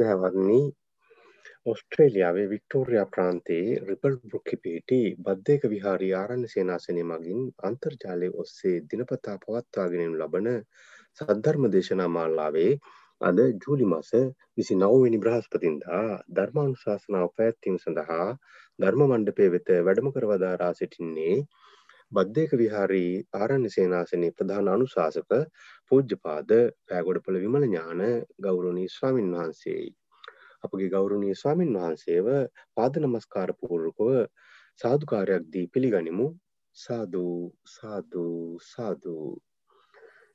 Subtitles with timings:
[0.00, 0.62] දැවන්නේ
[1.66, 10.16] ඔස්ට්‍රේලියාවේ Victoria ප්‍රාන්තයේ ripple බෘක්කි පිහිටි බද්ධයක විහාරී ආරණ්‍ය සේනාසනය මගින් අන්තර්ජාලය ඔස්සේ දිනපතා පවත්වාගෙනෙනු
[10.18, 10.48] ලබන
[11.18, 12.72] සද්ධර්ම දේශනා මාල්ලාවේ
[13.20, 14.10] අද ජූලි මස
[14.54, 18.28] විසි නවවෙනි බ්‍රහස්පතින්දා ධර්මානු ශාසනාව පැත්තිීම සඳහා
[18.78, 21.36] ධර්ම මණ්ඩපය වෙත වැඩම කරවදාරා සිටින්නේ
[22.12, 25.34] බද්ධයක විහාරී ආරණ්‍ය සේනාසනයේ ප්‍රධාන අනුශාසක
[25.88, 26.50] පූජ්‍යපාද
[26.86, 28.00] පෑගොඩපළ විමල ඥාන
[28.40, 29.90] ගෞරවනී ස්වාමින් වහන්සේයි.
[30.64, 32.30] අපගේ ගෞරුණී ස්වාමින් වහන්සේව
[32.76, 34.08] පාද නමස්කාර පූර්කව
[34.80, 36.26] සාධකාරයක් දී පිළිගනිමු.
[36.76, 37.38] සාධූ
[37.68, 39.28] සාධූ සාධූ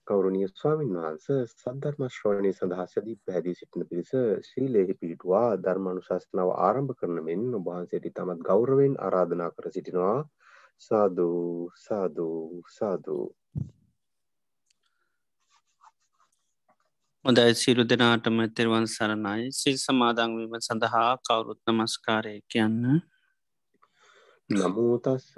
[0.07, 4.11] කෞරුණිය ස්වාමින් වහන්ස සද්ධර්ම ශ්‍රවණය සඳහා සැදී පැහැදී සිටින පිරිස
[4.47, 10.17] ශීලයෙහි පිහිටුවා ධර්මානු ශාස්ත්‍රනාව ආරම්භ කරන මෙන් ඔබහන්සේට තමත් ගෞරවෙන් ආරාධනා කර සිටිනවා.
[10.81, 13.27] සාධූ සාධූ සාධූ
[17.25, 19.49] හොදයි සිරු දෙනාටම තෙරවන් සරණයි.
[19.51, 23.01] සිල් සමාදංවීම සඳහා කවුරුත් නමස්කාරය කියන්න.
[24.49, 25.29] නමෝතස්ස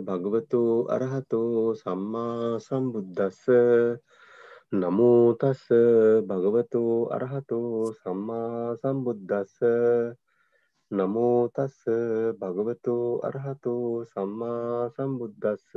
[0.00, 3.42] භගවතු අරහතෝ සම්මා සම්බුද්ධස්ස
[4.74, 5.64] නමෝතස්ස
[6.24, 9.54] භගවතු අරහතෝ සම්මා සම්බුද්ධස්ස
[10.96, 11.78] නමෝතස්ස
[12.40, 15.68] භගවතු අරහතෝ සම්මා සම්බුද්ධස්ස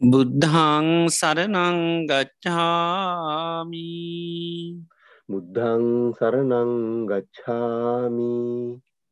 [0.00, 1.78] බුද්ධං සරනං
[2.08, 3.90] ගච්ඡාමි.
[5.28, 6.72] බුද්ධං සරනං
[7.06, 8.34] ගච්ඡාමි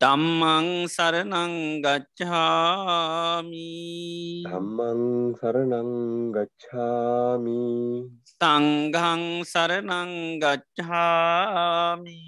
[0.03, 3.71] ධම්මං සරනං ගච්ඡාමි।
[4.43, 5.03] ධම්මං
[5.39, 5.91] සරනං
[6.35, 7.63] ගච්ඡාමි।
[8.27, 10.11] සංඝං සරනං
[10.43, 12.19] ගච්ඡාමි।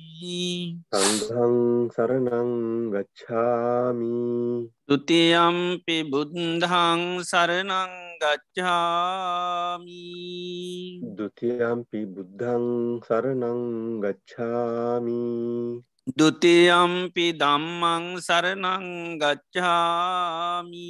[0.95, 1.57] සංඝං
[1.91, 2.53] සරනං
[2.95, 4.23] ගච්ඡාමි।
[4.87, 7.91] ဒ ුතියම්පි බුද්ධං සරනං
[8.23, 9.99] ගච්ඡාමි।
[11.03, 13.43] ဒ ුතියම්පි බුද්ධං සරනං
[16.07, 20.85] දුතියම්පි දම්මං සරණං ගච්ඡාමි।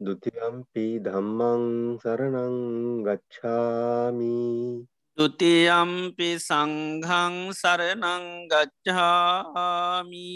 [0.00, 2.56] දුතියම්පි ධම්මං සරණං
[3.00, 4.84] ගච්ඡාමි।
[5.16, 10.28] දුතියම්පි සංහං සරණං ගච්ඡාමි।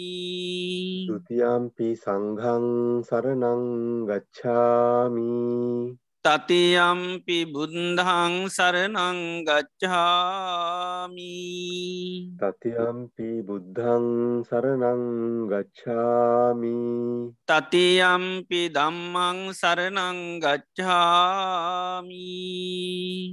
[1.07, 2.65] දුතියම්පි සංහං
[3.05, 3.63] සරණං
[4.09, 11.35] ගච්ඡාමි। තතියම්පි බුද්ධං සරනං ගච්ඡාමි.
[12.39, 15.03] තතියම්පි බුද්ධං සරනං
[15.51, 16.79] ගච්ඡාමි.
[17.43, 22.31] තතියම්පි ධම්මං සරනං ගච්ඡාමි.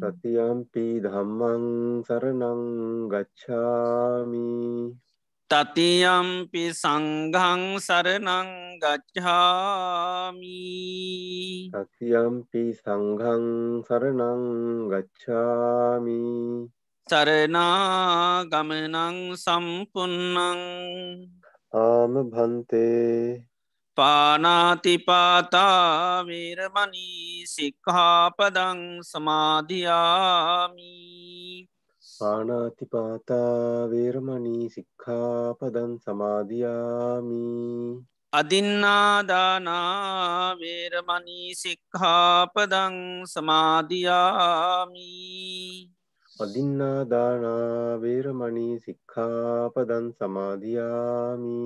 [0.02, 1.62] තතියම්පි ධම්මං
[2.02, 2.62] සරනං
[3.06, 4.50] ගච්ඡාමි
[5.50, 10.62] තතියම්පි සංඝං සරනං ගච්ඡාමි
[11.74, 13.46] තතියම්පි සංඝං
[13.82, 14.44] සරනං
[14.92, 16.22] ගච්ඡාමි
[17.06, 18.94] සරනාගමනං
[19.34, 20.60] සම්පන්නං
[21.74, 23.42] ආම භන්තේ
[23.98, 25.66] පානාතිපාතා
[26.28, 30.94] වීරමණී සික්ඛාපදං සමාධයාමි
[32.20, 37.44] පානාතිපාතා වේරමණී සික්ඛාපදං සමාදියාමි.
[38.40, 39.80] අදින්නාදානා
[40.60, 42.98] වේරමණී සික්ඛාපදං
[43.32, 45.08] සමාධයාමි
[46.36, 51.56] අදින්නාදානා වේරමණී සික්ඛාපදං සමාදියාමි.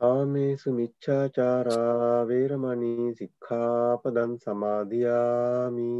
[0.00, 5.92] කාමේසු මිච්ඡාචාරා වේරමණී සික්ඛාපදං සමාදියාමි.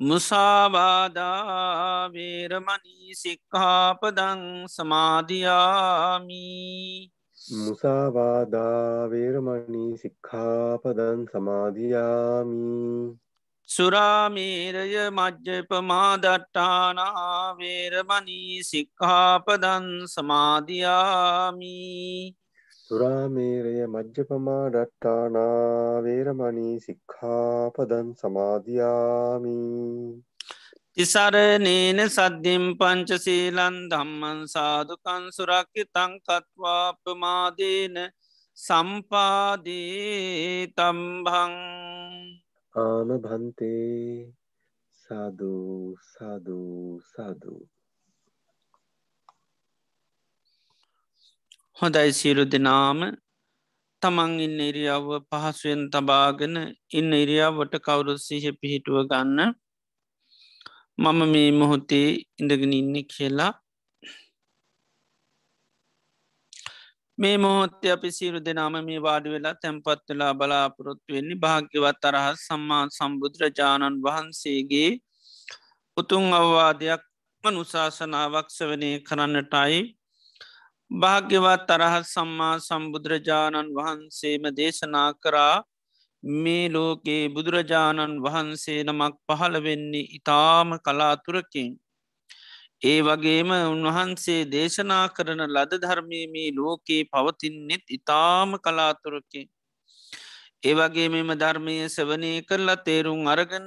[0.00, 6.44] මුසාවාදා වේරමණී සික්ඛාපදං සමාධයාමි
[7.58, 13.18] මුසාවාදා වේරමණී සික්ඛාපදං සමාදියාමි.
[13.68, 21.76] සුරාමේරය මජ්්‍යපමාදට්ටානා වේරමණී සික්ඛාපදන් සමාධයාමි
[22.90, 29.58] සුරාමේරය මජ්්‍යපමා ඩට්ටානා වේරමණී සික්ඛාපදන් සමාධයාමි
[30.96, 37.96] තිසරනේන සද්ධිම් පංචසීලන් ධම්මන් සාධකන් සුරක්කි තංකත්වාපමාදේන
[38.58, 41.54] සම්පාදී තම්භං
[42.74, 44.34] ආම භන්තේ
[45.06, 47.77] සාධූ සාධූ සාධූ
[51.78, 53.00] හොඳයි සියලු දෙනාම.
[54.02, 56.54] තමන් ඉන්න ඉරියාව පහසුවෙන් තබාගෙන
[56.90, 59.54] ඉන්න ඉරියාවට කවුරුත් සිහ පිහිටුව ගන්න.
[60.98, 62.08] මම මේ මොහොතේ
[62.38, 63.52] ඉඳගෙන ඉන්න කියලා.
[67.18, 72.84] මේ මොහොත්තය අපි සීරු දෙනාම මේ වාඩි වෙලා තැන්පත් වෙලා බලාපොරොත්තු වෙන්නේ භාග්‍යවත් අරහත් සම්මා
[72.88, 74.90] සම්බුදුරජාණන් වහන්සේගේ
[75.96, 77.02] උතුන් අවවාදයක්
[77.44, 79.78] මනුශාසනාවක්ෂ වනය කරන්නටයි.
[80.90, 85.56] භාග්‍යවත් අරහත් සම්මා සම්බුදුරජාණන් වහන්සේම දේශනා කරා
[86.42, 91.70] මේ ලෝකේ බුදුරජාණන් වහන්සේ නමක් පහළ වෙන්නේ ඉතාම කලාතුරකින්
[92.80, 99.42] ඒ වගේම උන්වහන්සේ දේශනා කරන ලද ධර්මීමී ලෝකයේ පවතින්නෙත් ඉතාම කලාතුරකි.
[100.62, 103.66] ඒවගේ මෙම ධර්මය සවනය කරලා තේරුම් අරගන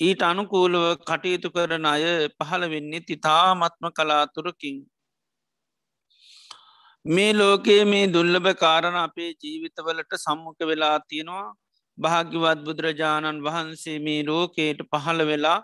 [0.00, 2.04] ඊට අනුකූලව කටයුතු කරන අය
[2.38, 4.76] පහළ වෙන්නේ ඉතාමත්ම කලාතුරකින්.
[7.06, 11.54] මේ ලෝකයේ මේ දුල්ලභ කාරණ අපේ ජීවිතවලට සම්මුඛ වෙලා තියෙනවා.
[11.98, 15.60] භාග්‍යවත් බුදුරජාණන් වහන්සේ මේ ලෝකයට පහළ වෙලා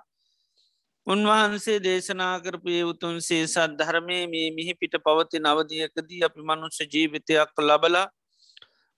[1.07, 8.07] උන්වහන්සේ දේශනා කරපය උතුන්සේ සත් ධර්මය මේ මිහි පිට පවති නවදියකදී අපි මනුෂ්‍ය ජීවිතයක් ලබලා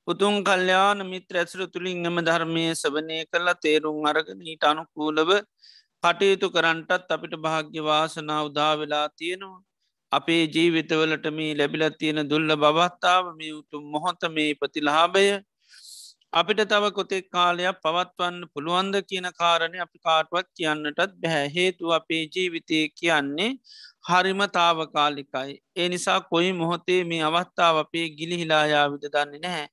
[0.09, 5.31] උතුන් කල්්‍යාන මිත්‍ර ඇසර තුළින් එම ධර්මය සවනය කරලා තේරුම් අරගෙන ඊට අනුකූලව
[6.03, 9.63] කටයුතු කරන්ටත් අපිට භාග්‍ය වාසනා උදා වෙලා තියෙනවා.
[10.17, 15.27] අපේ ජීවිතවලට මේ ලැබිල තියෙන දුල්ල බවත්තාව මේ උතුම් මොහොත මේ ප්‍රතිලාභය
[16.33, 22.81] අපිට තව කොතෙක් කාලයක් පවත්වන්න පුළුවන්ද කියන කාරණය අපි කාටවත් කියන්නටත් බැහැ හේතු අපේ ජීවිතය
[22.93, 23.51] කියන්නේ
[24.05, 25.53] හරිම තාවකාලිකයි.
[25.77, 29.69] ඒ නිසා කොයි මොහොතේ මේ අවස්ථාව අපේ ගිලිහිලායාවිද දන්නේ නැහැ.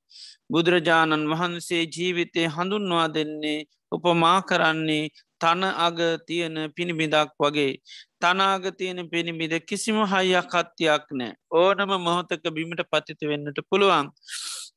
[0.51, 3.59] බුදුරජාණන් වහන්සේ ජීවිතය හඳුන්වා දෙන්නේ
[3.91, 5.05] උපමා කරන්නේ
[5.41, 7.79] තන අග තියෙන පිණිබිදක් වගේ.
[8.19, 14.09] තනාග තියෙන පිණිබිද කිසිම හයියක් කත්තියක් නෑ ඕනම මොහොතක බිමිට පතිත වෙන්නට පුළුවන්.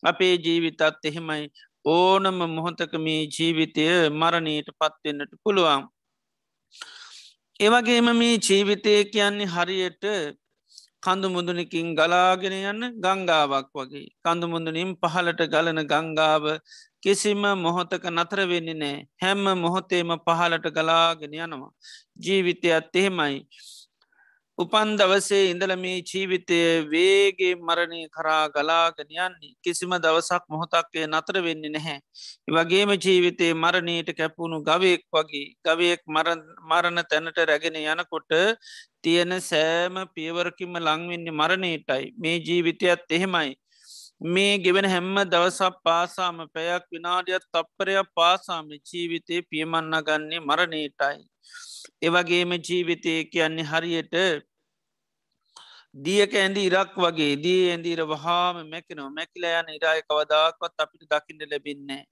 [0.02, 1.50] අපේ ජීවිතත් එහෙමයි
[1.86, 5.82] ඕනම මොහොතක මේ ජීවිතය මරණයට පත්වෙන්නට පුළුවන්.
[7.60, 10.04] ඒවගේම මේ ජීවිතය කියන්නේ හරියට
[11.02, 16.44] කඳු මුදුනකින් ගලාගෙන යන්න ගංගාවක් වගේ කඳු මුදුනින් පහලට ගලන ගංගාව
[17.04, 21.72] කිසිම මොහොතක නතර වෙන්නේ නෑ හැම්ම මොහොතේම පහලට ගලාගෙන යනවා.
[22.16, 23.34] ජීවිතයත් එහෙමයි.
[24.58, 26.58] උපන් දවසේ ඉඳල මේ ජීවිතය
[26.92, 29.52] වේගේ මරණය කරා ගලාගෙන යන්නේ.
[29.62, 31.98] කිසිම දවසක් මොහොතක්කේ නතර වෙන්න නැහැ.
[32.48, 38.32] වගේම ජීවිතේ මරණයට කැපුණු ගවයෙක් වගේ ගවයෙක් මරණ තැනට රැගෙන යනකොට
[39.02, 42.04] තියෙන සෑම පියවරකිම ලංවෙන්නේ මරණයටයි.
[42.16, 43.52] මේ ජීවිතයත් එහෙමයි.
[44.24, 51.18] මේ ගෙවෙන හැම්ම දවසක් පාසාම පැයක් විනාඩියත් තප්පරයක් පාසාම ජීවිතය පියමන්න ගන්නේ මරණයටයි.
[52.02, 54.16] එවගේම ජීවිතය කියන්නේ හරියට
[55.98, 62.02] දියක ඇඳි ඉරක් වගේ දී ඇඳීර වහාම මැකෙනව මැකිල යන ඉරාය කවදාක්වත් අපිට දකිට ලැබින්නේ.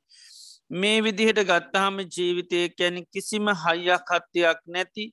[0.73, 5.11] මේ විදිහට ගත්තාහම ජීවිතය කැන කිසිම හයියක් හත්තියක් නැති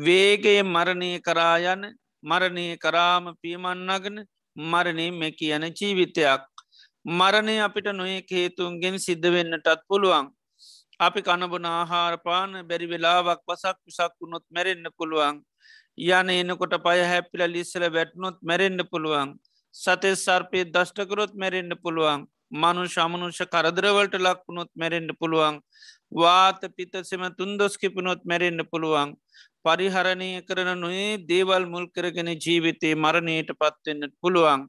[0.00, 1.88] වේගේ මරණය කරායන
[2.22, 6.42] මරණය කරාම පියමන්නගෙන මරණය මෙ කියන ජීවිතයක්.
[7.12, 10.26] මරණය අපිට නොඒ හේතුන්ගෙන් සිද්ධ වෙන්නටත් පුළුවන්.
[11.00, 15.36] අපි කණබන ආහාරපාන බැරි වෙලාවක් වසක් විසක් වුණොත් මැරෙන්න්න පුළුවන්
[15.98, 19.30] යන එනකොට පය හැපිල ලිස්සල වැටනොත් මැරෙන්න්න පුළුවන්
[19.74, 25.56] සතේ සර්පය දෂ්ටකරොත් මැරෙන්න්න පුළුවන් මනු ශමනුෂ කරදරවලට ලක්වුණොත් මැරෙන්න්න පුළුවන්.
[26.12, 29.14] වාත පිතසෙම තුන්දොස්කිපනොත් මැරෙන්න්න පුළුවන්.
[29.64, 34.68] පරිහරණය කරන නොේ දේවල් මුල් කරගෙන ජීවිතේ මරණයට පත්වෙන්නට පුළුවන්.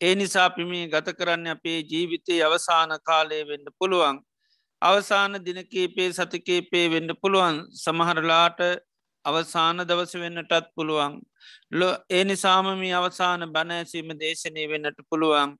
[0.00, 4.16] ඒ නිසා පිමි ගත කරන්න අපේ ජීවිතයේ අවසාන කාලය වෙන්න පුළුවන්.
[4.82, 7.56] අවසාන දිනකීපේ සතිකේපේ වෙන්න පුළුවන්.
[7.74, 8.60] සමහරලාට
[9.24, 11.14] අවසාන දවස වෙන්නටත් පුළුවන්.
[11.72, 15.56] ලො ඒ නිසාමමි අවසාන බණෑසීම දේශනය වෙන්නට පුළුවන්.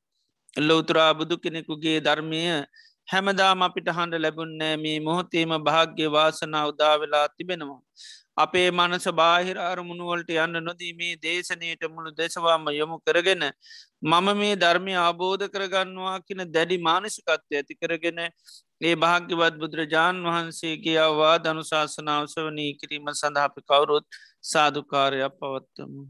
[0.57, 2.43] ලොවතුරා බුදු කෙනෙකුගේ ධර්මය
[3.09, 7.81] හැමදාම අපිට හඬ ලැබුන්නෑ මේ මොහොතේම භාග්‍ය වාසනා උදාවෙලා තිබෙනවා.
[8.37, 13.45] අපේ මනස බාහිර අරමුණුවලට යන්න නොදීමේ දේශනයට මුළු දෙසවාම යොමු කරගෙන
[14.05, 18.21] මම මේ ධර්මය අබෝධ කරගන්නවා කියන දැඩි මානසිකත්වය ඇති කරගෙන
[18.81, 24.07] ඒ භාග්‍යවත් බුදුරජාණන් වහන්සේගේ අවවා ධනුශාසනාවසවනී කිරීම සඳහපි කවුරුත්
[24.45, 26.03] සාධකාරයක් පවත්තමු.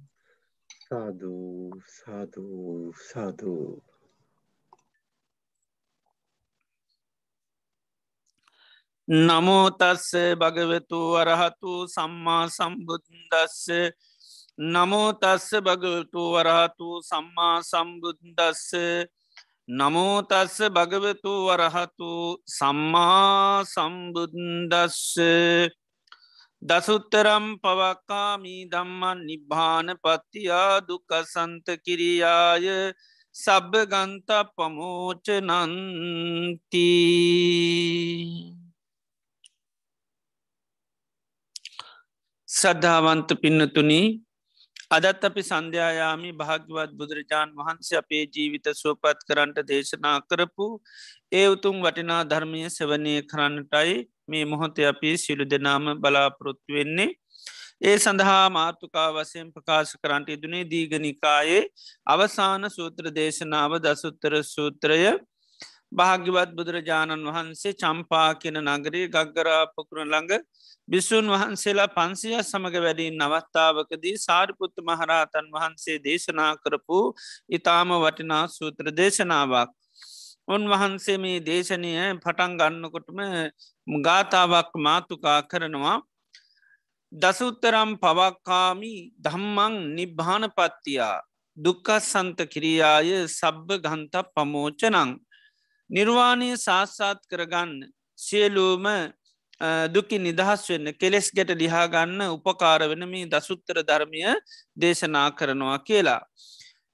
[0.83, 3.96] සාධූ සාධූ සාධූ
[9.09, 13.71] නමෝතස්ස භගවතු වරහතු සම්මා සම්බුද්දස්ස.
[14.59, 18.75] නමෝතස්ස භගවතු වරහතු සම්මා සම්බුද්දස්ස.
[19.69, 22.11] නමෝතස්ස භගවතු වරහතු
[22.49, 25.15] සම්මා සම්බුද්දස්ස.
[26.63, 32.67] දසුත්තරම් පවක්කාමී දම්මන් නිබ්භාන පත්තියා දුකසන්ත කිරියාය
[33.35, 35.27] සබ්භ ගන්ත පමෝච
[42.57, 44.01] සද්ධාවන්ත පින්නතුනි
[44.89, 50.67] අදත් අපි සන්ධ්‍යයාමි භාග්‍යවත් බුදුරජාණන් වහන්සේ අපේ ජීවිත සුවපත් කරන්ට දේශනා කරපු
[51.33, 53.95] ඒ උතුම් වටිනා ධර්මය සවනය කරන්නටයි
[54.27, 57.11] මේ මොහොත අපි සිලු දෙනාම බලාපොරොත්තු වෙන්නේ.
[57.83, 61.63] ඒ සඳහා මාර්තුකා වසයෙන් ප්‍රකාශ කරන්ට ඉදුනේ දීගනිකායේ
[62.07, 65.01] අවසාන සූත්‍ර දේශනාව දසුත්තර සූත්‍රය.
[65.93, 70.33] භාග්‍යවත් බුදුරජාණන් වහන්සේ චම්පා කියන නගරේ ගග්ගරාපකුර ළඟ
[70.89, 76.99] බිස්සුන් වහන්සේලා පන්සිය සමඟ වැඩින් නවත්තාවකදී සාරිපුත්ත මහරහතන් වහන්සේ දේශනා කරපු
[77.51, 79.71] ඉතාම වටිනා සූත්‍ර දේශනාවක්.
[80.49, 83.21] උන්වහන්සේ මේ දේශනය පටන් ගන්නකොටම
[84.03, 85.97] ගාථාවක් මාතුකා කරනවා.
[87.13, 91.17] දසුත්තරම් පවක්කාමි දම්මං නිබ්භාන පත්තියා
[91.57, 95.13] දුක්කස්සන්ත කිරියාය සබ්බ ගන්ත පමෝචනං
[95.91, 98.87] නිර්වාණය සාස්සාත් කරගන්න සියලූම
[99.89, 104.23] දුකි නිදහස් වෙන්න කෙලෙස් ගැට ලිහාගන්න උපකාර වෙන මේ දසුත්තර ධර්මය
[104.77, 106.21] දේශනා කරනවා කියලා.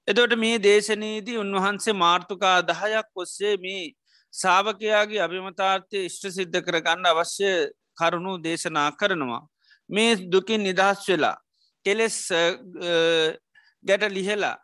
[0.07, 3.93] එතොට මේ දේශනයේදී උන්වහන්සේ මාර්ථකා දහයක් ඔස්සේ මේ
[4.33, 7.51] සාාවකයාගේ අභිමතාර්ථය ඉෂ්ට සිද්ධ කරගන්න අවශ්‍ය
[7.97, 9.47] කරුණු දේශනා කරනවා.
[9.89, 11.37] මේ දුකින් නිදහස් වෙලා
[11.85, 12.17] කෙලෙස්
[13.85, 14.57] ගැට ලිහෙලා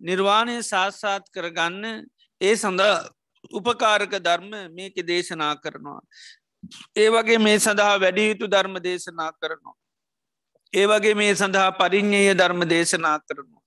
[0.00, 2.06] නිර්වාණය සාස්සාත් කරගන්න
[2.40, 2.96] ඒ සඳහා
[3.52, 6.00] උපකාරක ධර්ම මේක දේශනා කරනවා.
[6.96, 9.76] ඒ වගේ මේ සඳහා වැඩියුතු ධර්ම දේශනා කරනවා.
[10.74, 13.62] ඒ වගේ මේ සඳහා පරිින්්ඥය ධර්ම දේශනා කරනවා.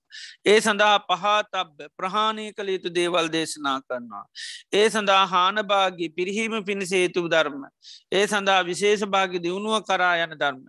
[0.46, 4.24] ඒ සඳහා පහතබ ප්‍රහාණය කළ යුතු දේවල් දේශනා කරනවා.
[4.72, 7.64] ඒ සඳහා හානභාගි පිරිහීම පිණිසේතු ධර්ම.
[8.12, 10.62] ඒ සඳහා විශේෂ භාගි දියුණුව කරා යන ධර්ම.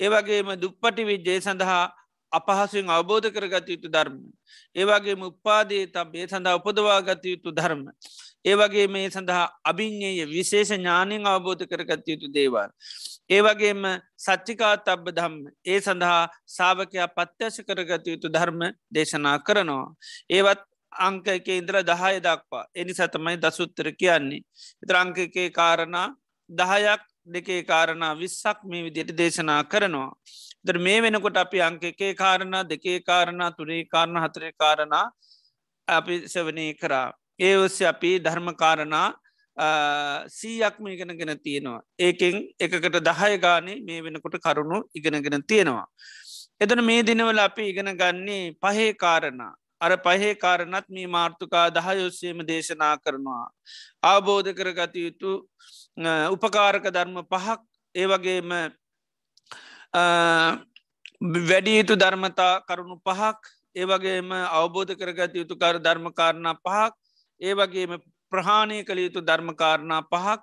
[0.00, 1.84] ඒවගේම දුප්පටි විජ්ජය සඳහා
[2.32, 4.16] අපහසුවෙන් අවබෝධ කරගත යුතු ධර්ම.
[4.76, 7.82] ඒවගේ උපාදේ තබේ සඳහා උපදවා ගත යුතු ධර්ම.
[8.44, 12.70] ඒවගේ මේ සඳහා අභිං්ඥය විශේෂ ඥානයෙන් අවබෝධ කරගත යුතු දේවල්.
[13.30, 13.82] ඒවගේම
[14.18, 15.34] සච්චිකා තබ්බ දම්ම
[15.66, 19.86] ඒ සඳහා සාාවකයා පත්්‍යශ කරගත යුතු ධර්ම දේශනා කරනවා.
[20.30, 24.42] ඒවත් අංක එක ඉන්ද්‍ර දහය දක්වා එනි සතමයි දසුත්තර කියන්නේ.
[24.82, 26.08] ඉතරංකකේ කාරණා
[26.50, 30.10] දහයක් දෙකේ කාරණා විස්සක් මේ විදියට දේශනා කරනවා.
[30.68, 35.06] ද මේ වෙනකොට අපි අංක එකේ කාරණා දෙකේ කාරණා තුරේ කාරණ හතරේ කාරණා
[35.88, 37.12] අපි සවනය කරා.
[37.40, 39.06] ඒ ඔස්ස අපි ධර්මකාරණා
[40.28, 41.82] සීයක්ම ඉගෙනගෙන තියෙනවා.
[41.98, 45.86] ඒකෙන් එකකට දහය ගානේ මේ වෙනකොට කරුණු ඉගෙනගෙන තියෙනවා.
[46.60, 49.52] එතන මේ දිනවල අපි ඉගෙන ගන්නේ පහේ කාරණා.
[49.80, 53.46] අර පහේ කාරණත් මේ මාර්ථකා දහයොස්සේම දේශනා කරනවා.
[54.02, 55.32] අවබෝධ කරගත යුතු
[56.34, 57.60] උපකාරක ධර්ම පහක්
[57.94, 58.50] ඒවගේම
[59.92, 63.38] වැඩි යුතු ධර්මතා කරුණු පහක්
[63.74, 66.92] ඒවගේම අවබෝධ කරගත යුතුකාර ධර්මකාරණා පහක්
[67.40, 67.98] ඒවගේම
[68.32, 70.40] ප්‍රහාණය කළ යුතු ධර්මකාරණා පහක්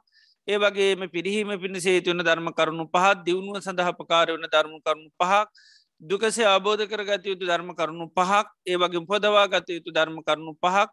[0.47, 5.47] ඒවගේම පිරිහීම පිණිසේතුවන ධර්ම කරුණු පහත් දියුණුව සඳහපකාර වන ධර්ම කරුණු පහක්
[6.01, 10.89] දුකසේ අබෝධ කරගත යුතු ධර්ම කරුණු පහක් ඒවගේ පොදවා ගත යුතු ධර්ම කරුණු පහක්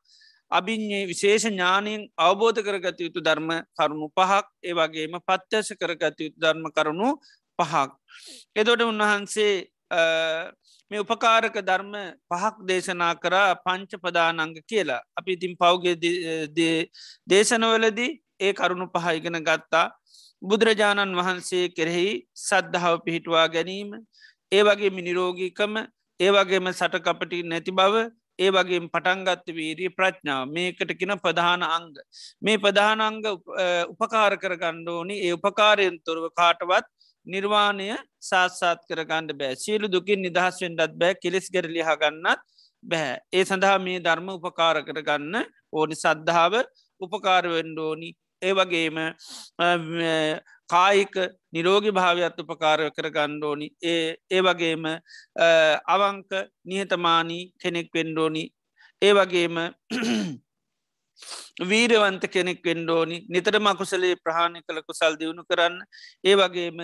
[0.50, 7.08] අභිං්ඥේ විශේෂ ඥානයෙන් අවබෝධ කරගත යුතු ධර්ම කරුණු පහක් ඒවගේම පත්්‍යස කරගත යුතු ධර්ම කරුණු
[7.62, 7.90] පහක්.
[8.56, 9.54] එදොට උන්වහන්සේ
[10.90, 11.94] මේ උපකාරක ධර්ම
[12.30, 15.00] පහක් දේශනා කරා පංච පදානංග කියලා.
[15.18, 15.96] අපි ඉතින් පෞගේ
[17.30, 19.86] දේශනවලදී ඒ කරුණු පහයිගෙන ගත්තා.
[20.42, 22.08] බුදුරජාණන් වහන්සේ කෙරෙහි
[22.40, 23.90] සද්ධාව පිහිටවා ගැනීම
[24.52, 25.78] ඒ වගේ මිනිරෝගීකම
[26.20, 28.02] ඒවගේම සටකපටි නැති බව
[28.38, 30.42] ඒ වගේ පටන්ගත්ත වීරී ප්‍රඥාව.
[30.48, 31.88] මේකට කියෙන ප්‍රධාන අංග
[32.42, 33.22] මේ ප්‍රධානංග
[33.92, 36.86] උපකාර කරගණ්ඩෝනි ඒ උපකාරයෙන් තොරව කාටවත්
[37.26, 37.88] නිර්වාණය
[38.20, 39.54] සාත්සාත් කරගන්නඩ බෑ.
[39.56, 42.40] සියලු දුකින් නිදහස්වෙන්ඩත් බෑ කෙලෙස් ගැරලි හගන්නත්
[42.84, 45.36] බැහැ ඒ සඳහා මේ ධර්ම උපකාර කරගන්න
[45.72, 46.54] ඕනි සද්ධාව
[47.00, 48.10] උපකාරවෙන්ඩෝනි
[48.42, 48.98] ඒ වගේම
[50.70, 51.14] කායික
[51.52, 54.88] නිරෝගි භාවයක්ත් උපකාර කර ගණ්ඩෝනි ඒ ඒ වගේම
[55.88, 56.30] අවංක
[56.66, 58.44] නිහතමානී කෙනෙක් වෙන්ඩෝනි
[59.02, 59.56] ඒ වගේම
[61.62, 65.78] වීරවන්ත කෙනෙක් වෙන්ඩෝනි නිතර මකුසලේ ප්‍රහාණි කළ කුසල් දියුණු කරන්න.
[66.24, 66.78] ඒ වගේම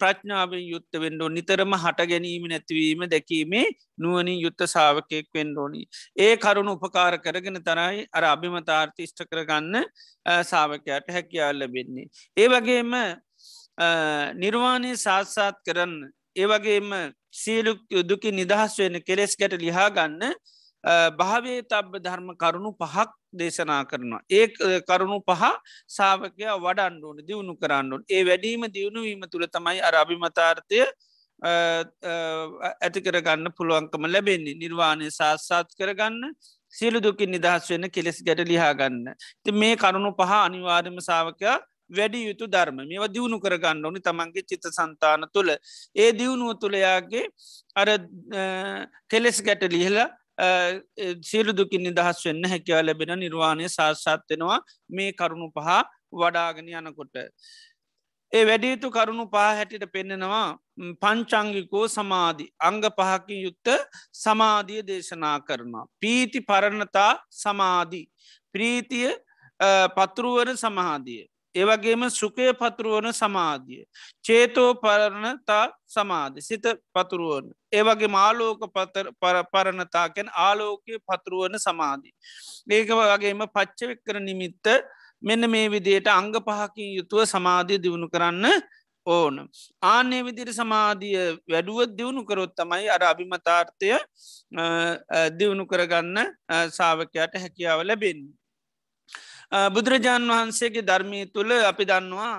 [0.00, 3.64] ප්‍රඥාවෙන් යුත්ත වෙන්ඩෝ නිතරම හට ගැනීම නැතිවීම දැකීමේ
[3.98, 5.82] නුවනින් යුත්ත සාාවකයෙක් වෙන්ඩෝනි.
[6.16, 9.84] ඒ කරුණු උපකාර කරගෙන තරයි අර අභිමතාර්ථිෂ්ට කරගන්න
[10.44, 12.06] සාාවකයට හැකියාල් ලැබෙන්නේ.
[12.36, 12.94] ඒ වගේම
[14.36, 16.90] නිර්වාණය සාත්සාත් කරන්න ඒවගේම
[17.32, 17.74] සීලු
[18.04, 20.34] දුකි නිදහස් වෙන කෙලෙස් ගැට ලිහා ගන්න
[20.84, 24.22] භාවේ තබ්බ ධර්ම කරුණු පහක් දේශනා කරනවා.
[24.30, 24.46] ඒ
[24.82, 25.42] කරුණු පහ
[25.88, 30.80] සාාවකයා වඩන්ඩුවන දියුණු කරන්නුන් ඒ වැඩීම දියුණුවීම තුළ තමයි අර අභිමතාර්ථය
[31.42, 36.34] ඇති කරගන්න පුළුවන්කම ලැබෙන්නේ නිර්වාණය සාස්සාත් කරගන්න
[36.74, 39.04] සියලු දුකින් නිදහස් වෙන්න කෙලෙස් ගැට ලිහාගන්න.
[39.44, 41.58] ති මේ කරුණු පහ අනිවාර්යම සාාවකයා
[41.90, 45.50] වැඩි යුතු ධර්ම මේව දියුණු කරගන්න ඕනි තමන්ගේ චිත සන්තාන තුළ
[45.96, 47.26] ඒ දියුණුව තුළයාගේ
[47.76, 47.88] අර
[49.10, 50.08] කෙලෙස් ගැට ලිහලා
[51.22, 55.68] සියලු දුකින් නිදහස් වෙන්න හැකිව ලැබෙන නිර්වාණය සාස්සාත්වෙනවා මේ කරුණු පහ
[56.12, 57.16] වඩාගෙන යනකොට.
[58.32, 60.48] ඒ වැඩියුතු කරුණු පහ හැටිට පෙන්නෙනවා
[61.02, 63.68] පංචංගිකෝ සමාධි අංග පහකින් යුත්ත
[64.24, 65.86] සමාධිය දේශනා කරනවා.
[66.00, 68.06] පීති පරණතා සමාධී.
[68.54, 69.10] ප්‍රීතිය
[69.96, 71.22] පතුරුවන සමහාදිය.
[71.54, 73.84] ඒවගේම සුකය පතුරුවන සමාධිය.
[74.22, 77.52] චේතෝ පරණතා සමාධි සිත පතුරුවන.
[77.72, 78.60] ඒවගේ මාලෝක
[79.52, 82.14] පරණතාකැන් ආලෝකය පතුරුවන සමාධී.
[82.70, 84.66] ඒක වගේම පච්චවෙක්කර නිමිත්ත
[85.22, 88.46] මෙන්න මේ විදියට අංග පහකින් යුතුව සමාධිය දියුණු කරන්න
[89.06, 89.48] ඕන.
[89.82, 93.90] ආනේ විදිර සමාධිය වැඩුවත් දියුණු කරොත් තමයි අර අභිමතාර්ථය
[95.38, 96.18] දියුණු කරගන්න
[96.70, 98.39] සාාවකයට හැකියාව ලැබෙන්නේ.
[99.50, 102.34] බුදුරජාණන් වහන්සේගේ ධර්මී තුළ අපි දන්නවා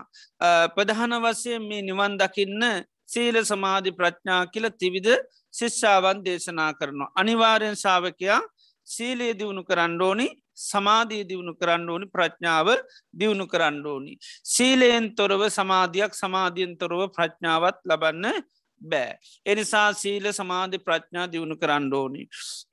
[0.75, 2.63] ප්‍රධාන වසය මේ නිවන් දකින්න
[3.05, 5.19] සීල සමාධි ප්‍රඥා කියල තිවිධ
[5.53, 7.11] ශිෂ්‍යාවන් දේශනා කරනවා.
[7.15, 8.39] අනිවාරයෙන් ශාවකයා
[8.87, 10.27] සීලයේ දියුණු කරන්න ඕනි
[10.61, 12.67] සමාධී දියුණු කරන්න ඕනි ප්‍රඥාව
[13.13, 14.13] දියුණු කරන්න ඕනි.
[14.45, 18.43] සීලයෙන් තොරව සමාධයක් සමාධියෙන් තොරව ප්‍රඥාවත් ලබන්න
[18.81, 19.17] බෑ.
[19.45, 22.23] එනිසා සීල සමාධි ප්‍රඥා දියුණු කරන්න ඕනි.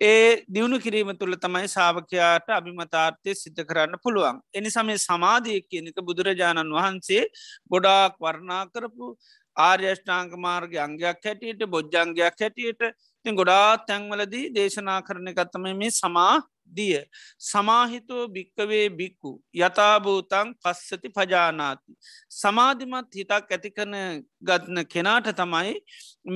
[0.03, 4.41] ඒ දියුණු කිරීම තුළ තමයි සාාවකයාට අභිමතාර්ථය සිද්ධ කරන්න පුළුවන්.
[4.55, 7.25] එනිසම සමාධිය කියනක බුදුරජාණන් වහන්සේ
[7.71, 9.17] ගොඩාක් වර්ණා කරපු
[9.59, 12.83] ආර්යෂ්ඨාංක මාර්ග අංගයක් හැටියට බොජ්ජංගයක් හැටියට
[13.27, 16.37] ති ගොඩා තැන්වලදී දේශනා කරන එකත්තම මේ සමා
[16.71, 16.99] දිය.
[17.41, 21.93] සමාහිතෝ භික්කවේ බික්කු යථභූතං පස්සති පජානාති.
[22.33, 23.95] සමාධිමත් හිතක් ඇතිකන
[24.43, 25.75] ගත්න කෙනාට තමයි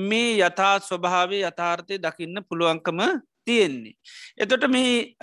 [0.09, 2.99] මේ යථා ස්වභාවේ යථාර්ථය දකින්න පුළුවන්කම
[3.45, 3.95] තියෙන්නේ.
[4.37, 5.15] එතොට මේ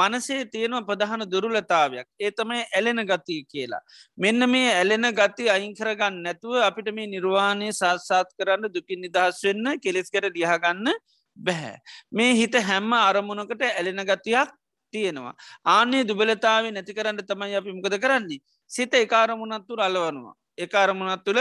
[0.00, 3.82] මනසේ තියෙනවා ප්‍රධාන දුරුලතාවයක් ඒ තමයි ඇලෙන ගතිය කියලා.
[4.18, 10.10] මෙන්න මේ ඇලෙන ගති අයිංකරගන්න නැතුව අපිට මේ නිර්වාණය සාත්සාත් කරන්න දුකින් නිදහස් වෙන්න කෙලෙස්
[10.10, 10.92] කර දිහගන්න
[11.36, 11.76] බැහැ.
[12.12, 14.50] මේ හිත හැම්ම අරමුණකට ඇලෙන ගතියක්
[14.94, 15.34] තියෙනවා.
[15.66, 18.40] ආනේ දුබලතාව නැති කරන්න තමයි අපි මොකද කරන්නේ.
[18.70, 20.36] සිත එකාරමුණත්තුර අලවනවා.
[20.58, 21.40] එකකාරමුණත් තුළ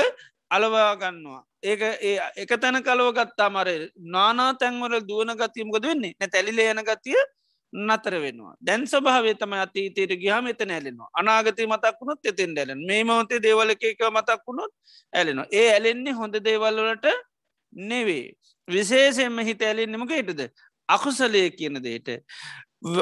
[0.52, 1.44] අලවාගන්නවා.
[1.64, 3.70] ඒක ඒ එක තැන කලවගත්තා මර
[4.08, 6.14] නානා තැන්වල දුවන ගතියමකද වෙන්නේ?
[6.20, 7.20] නැ තැලිල යන ගතිය
[7.74, 8.56] නතර වෙනවා.
[8.62, 11.10] දැන් ස්වභාවේ තම අතීතයට ගහම එත ඇලෙනවා.
[11.14, 14.72] අනාගතය මතක් වුණොත් එතෙන් ඇලෙන මේ මවතේ දේවල එක මතක් වුණොත්
[15.14, 15.48] ඇලෙනවා.
[15.52, 17.08] ඒ ඇලෙන්නේ හොඳ දේවල්වලට
[17.74, 18.26] නෙවේ
[18.68, 20.42] විශේෂයෙන්ම හිත ඇලෙන්න්නමක හිටද?
[20.90, 22.10] අකුසලය කියන දේට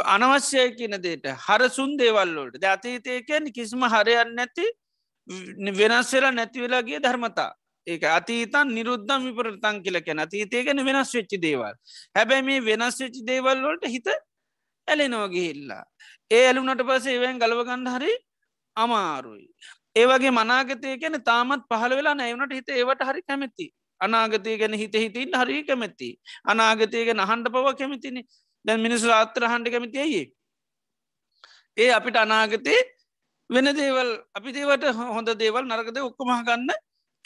[0.05, 4.65] අනවශ්‍යය කියන දේට හරසුන් දේවල්ලෝට ද අතීතය කියන කිසිම හරයන්න නැති
[5.29, 7.51] වෙනස් වෙලා නැතිවෙලාගේ ධර්මතා.
[7.87, 11.75] ඒක අතීතන් නිරුද්ධම් විපරතන් කියල කැන අතීතය ගැන වෙනස් වෙච්චි දේවල්.
[12.15, 14.07] හැබැයි මේ වෙනස් වෙච්චි දේවල්ලොට හිත
[14.87, 15.83] ඇලෙනෝගිහිල්ලා
[16.31, 18.13] ඒ ඇලුනට පස ඒවැන් ගලවගන්න හරි
[18.77, 19.47] අමාරුයි.
[19.95, 23.67] ඒවගේ මනාගතය ගැන තාමත් පහළ වෙලා නැවනට හිත ඒවට හරි කැමැති.
[24.01, 26.09] අනාගතය ගැන හිත හිතින් හරි කැමැති.
[26.45, 28.21] අනාගතය ගැන හන්ඩ පව කැමතිනි.
[28.65, 30.23] දැන් මිනිසු ආත්‍ර හන්ඩ කැමතියි
[31.77, 32.79] ඒ අපිට අනාගතේ
[33.49, 34.85] වෙන දේවල් අපි දේවට
[35.15, 36.69] හොඳ දේවල් නරකද ඔක්කොමහගන්න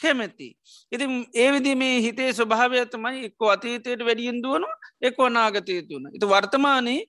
[0.00, 0.48] කැමැති.
[0.92, 4.68] ඉති ඒ විදි මේ හිතේ ස්වභාවය තමයි එක්කෝ අතීතයට වැඩියෙන් දුවනු
[5.02, 6.08] එක් අනාගතය තුන.
[6.16, 7.00] ඉතු වර්තමානයේ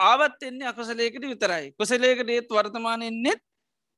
[0.00, 1.72] ආවත් එන්නේ අකසලයකට විතරයි.
[1.78, 3.40] කොසලයකට ඒත් වර්තමානයෙන්නෙත්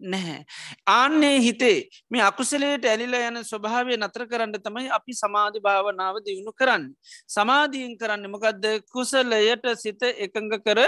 [0.00, 0.44] නැහැ.
[0.86, 6.84] ආන්නේ හිතේ මේ අකුසලයට ඇලිලා යන ස්වභාවය නතර කරන්න තමයි අපි සමාධි භාවනාව දියුණු කරන්න.
[7.28, 10.80] සමාධීන් කරන්න මොකක්ද කුසලයට සිත එකඟ කර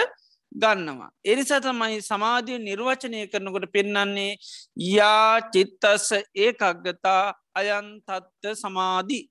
[0.52, 1.10] ගන්නවා.
[1.24, 4.36] එනිසා තමයි සමාධිය නිර්වචනය කරනකොට පෙන්නන්නේ
[4.76, 7.22] යා චිත්තස්ස ඒකක්ගතා
[7.54, 9.24] අයන්තත්ත සමාධී.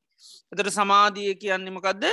[0.51, 2.03] එතට සමාධිය කියන්නේමකක්ද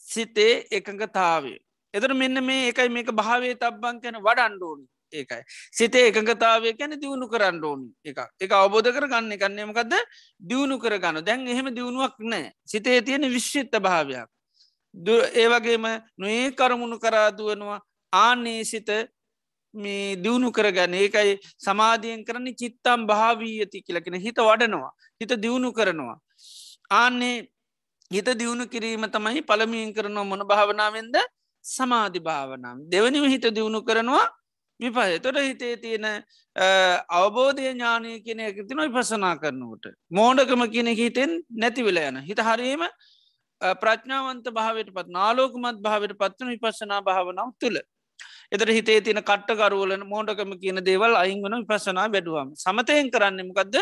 [0.00, 1.58] සිතේ එකඟතාවේ.
[1.94, 5.42] එතර මෙන්න මේ එකයි මේක භාවේ තබ්බන් කැන වඩන්ඩෝනි ඒකයි.
[5.70, 9.94] සිතේ එකඟතාවය කැන දියුණු කරන්න ඕනි එක එක අවබෝධ කරගන්න කන්නේමකක්ද
[10.42, 14.28] දියුණු කරගන්න දැන් එහෙම දියුණුවක් නෑ සිතේ තියෙන විශ්ෂිත්ත භාවයක්.
[15.34, 15.84] ඒවගේම
[16.18, 17.80] නොඒ කරමුණු කරාදුවනවා
[18.12, 18.90] ආනේ සිත
[19.74, 20.94] මේ දියුණු කරගන්න.
[20.96, 26.18] ඒකයි සමාධියෙන් කරන්නේ චිත්තම් භාවී ඇති කියලකෙන හිත වඩනවා හිත දියුණු කරනවා.
[26.92, 27.36] ආන්නේ
[28.10, 31.16] හිත දියුණු කිරීම තමයි පළමියෙන් කරනවා මොන භාවනාවෙන්ද?
[31.64, 34.26] සමාධි භාවනම් දෙවනිම හිත දියුණු කරනවා
[34.80, 36.06] විපහ තොට හිතේ තියෙන
[37.10, 42.20] අවබෝධය ඥානය කියන එකති නොයි පසනා කරනවට මෝඩකම කියන හිතෙන් නැතිවෙල යන.
[42.22, 42.84] හිත හරීම
[43.80, 47.78] ප්‍රඥාවන්ත භාවට පත් නාලෝකමත් භාවට පත්වන විපසනා භාවනාව තුළ.
[48.50, 52.54] එතර හිතේ තින කට්ටකරුවලන මෝඩකම කියන දේවල් අයිංගන පසනා වැඩුවම්.
[52.56, 53.76] සමතයෙන් කරන්නමකක්ද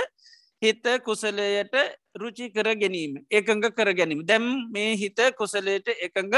[0.62, 1.74] හිත කුසලයට
[2.14, 4.24] රුචි කර ගැනීම එකඟ කර ගැනීම.
[4.24, 6.36] දැම් මේ හිත කුසලයට එකඟ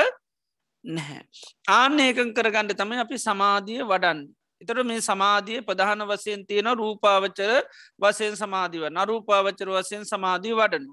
[0.85, 1.23] නැහැ.
[1.71, 4.23] ආන්න ඒකං කරගන්න තමයි අපි සමාධිය වඩන්
[4.61, 7.53] එතට මේ සමාධිය ප්‍රධාන වසයෙන් තියෙන රූපාවචර
[7.99, 10.93] වසයෙන් සමාධිව නරූපාවචර වසයෙන් සමාධී වඩනු.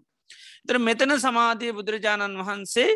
[0.67, 2.89] තර මෙතන සමාධිය බුදුරජාණන් වහන්සේ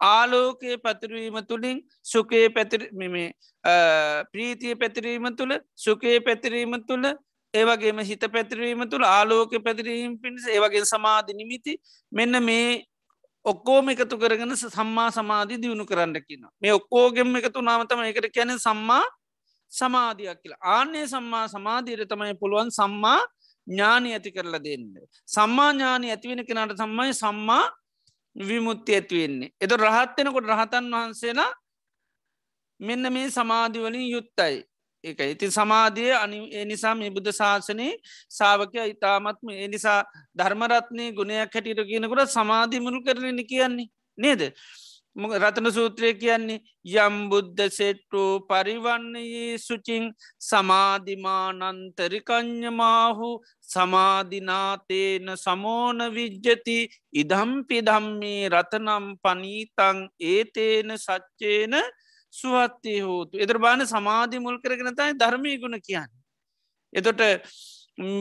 [0.00, 3.28] ආලෝකයේ පැතිරීම තුළින් සුකේ පැතිරමේ
[4.32, 7.06] ප්‍රීතිය පැතිරීම තුළ සුකේ පැතිරීම තුළ
[7.54, 11.78] ඒවගේම හිත පැතිරීම තුළ ආලෝක පැතිරීම පිණිස ඒවගේ සමාධි නිමිති
[12.12, 12.84] මෙන්න මේ
[13.44, 19.04] ඔක්කෝම එකතු කරගෙන සම්මා සමාධී දියුණු කරන්න කියන මේ ඔක්කෝගෙම එකතු නාමතම එකට කැන සම්මා
[19.72, 23.20] සමාධයක් කියලා ආන්නේ සම්මා සමාධීර තමයි පුළුවන් සම්මා
[23.66, 24.92] ඥානි ඇති කරලා දෙන්න.
[25.28, 27.64] සම්මා ඥානි ඇතිවෙන කෙනට සම්මයි සම්මා
[28.36, 29.50] විමුත්ති ඇතිවෙන්නේ.
[29.60, 31.50] එත රහත්වෙනකොට රහතන් වහන්සේලා
[32.80, 34.64] මෙන්න මේ සමාධිවලින් යුත්තයි.
[35.04, 37.92] එක ඉතින් සමාධිය අනි එනිසා මේ බුද්ධ ශාසනයේ
[38.28, 40.00] සාාවකය ඉතාමත්ම එනිසා
[40.36, 44.42] ධර්මරත්නය ගුණයක් හැටියට කියනකොට සමාධි මුල් කරලන කියන්නේ නේද.
[45.16, 60.08] රතන සූත්‍රය කියන්නේ යම්බුද්ධ සෙට්ටු පරිවන්නයේ සුචිං සමාධිමානන්තරිකං්ඥමාහු සමාධිනාතේන සමෝන විජ්ජති ඉදම්පි දම්මේ රතනම් පනීතං
[60.22, 61.74] ඒතේන සච්චේන
[62.34, 66.08] සුවත්තය හෝතු එතර බාන සමාධි මුල් කරගෙනතයි ධර්මය ගුණ කියන්න.
[66.92, 67.20] එතොට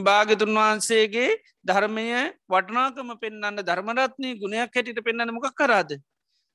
[0.04, 5.98] භාගතුන් වහන්සේගේ ධර්මය වටනාකම පෙන්න්න ධර්මරත්නය ගුණයක් හැටිට පෙන්න්න මොකක් කරාද.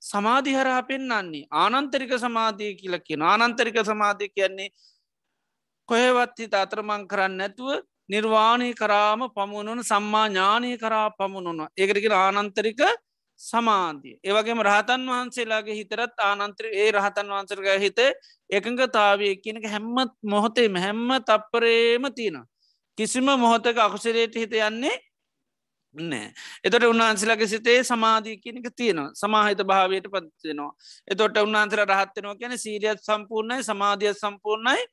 [0.03, 4.71] සමාධි හරහා පෙන්න්නන්නේ ආනන්තරික සමාධය කියල කියන ආනන්තරික සමාධය කියන්නේ
[5.89, 12.81] කොහෙවත්ති අතරමං කරන්න නැතුව නිර්වාණය කරාම පමුණුන සම්මා ඥානය කරා පමුණුන ඒකටකින ආනන්තරික
[13.41, 14.19] සමාධිය.
[14.21, 17.99] ඒවගේම රහතන් වහන්සේලාගේ හිතරත් ආනන්ත්‍ර ඒ රහතන් වහන්සරග හිත
[18.51, 22.39] එකඟතාවය කියනක හැම්මත් මොහොතේම හැම්ම තප්පරේම තියෙන
[22.99, 24.97] කිසිම මොහොතක අකුසරයට හිත යන්නේ
[26.03, 26.29] නෑ.
[26.65, 29.11] එතොට උන්වහන්සේලාගේ සිතේ සමාධී කියනක තියෙනවා.
[29.15, 30.71] සමාහිත භාවයට පත්වෙනවා.
[31.09, 34.87] එතොට උන්වහන්සර රහත්වෙනවා කියන සීරියත් සම්පූර්ණයි සමාධිය සම්පූර්ණයි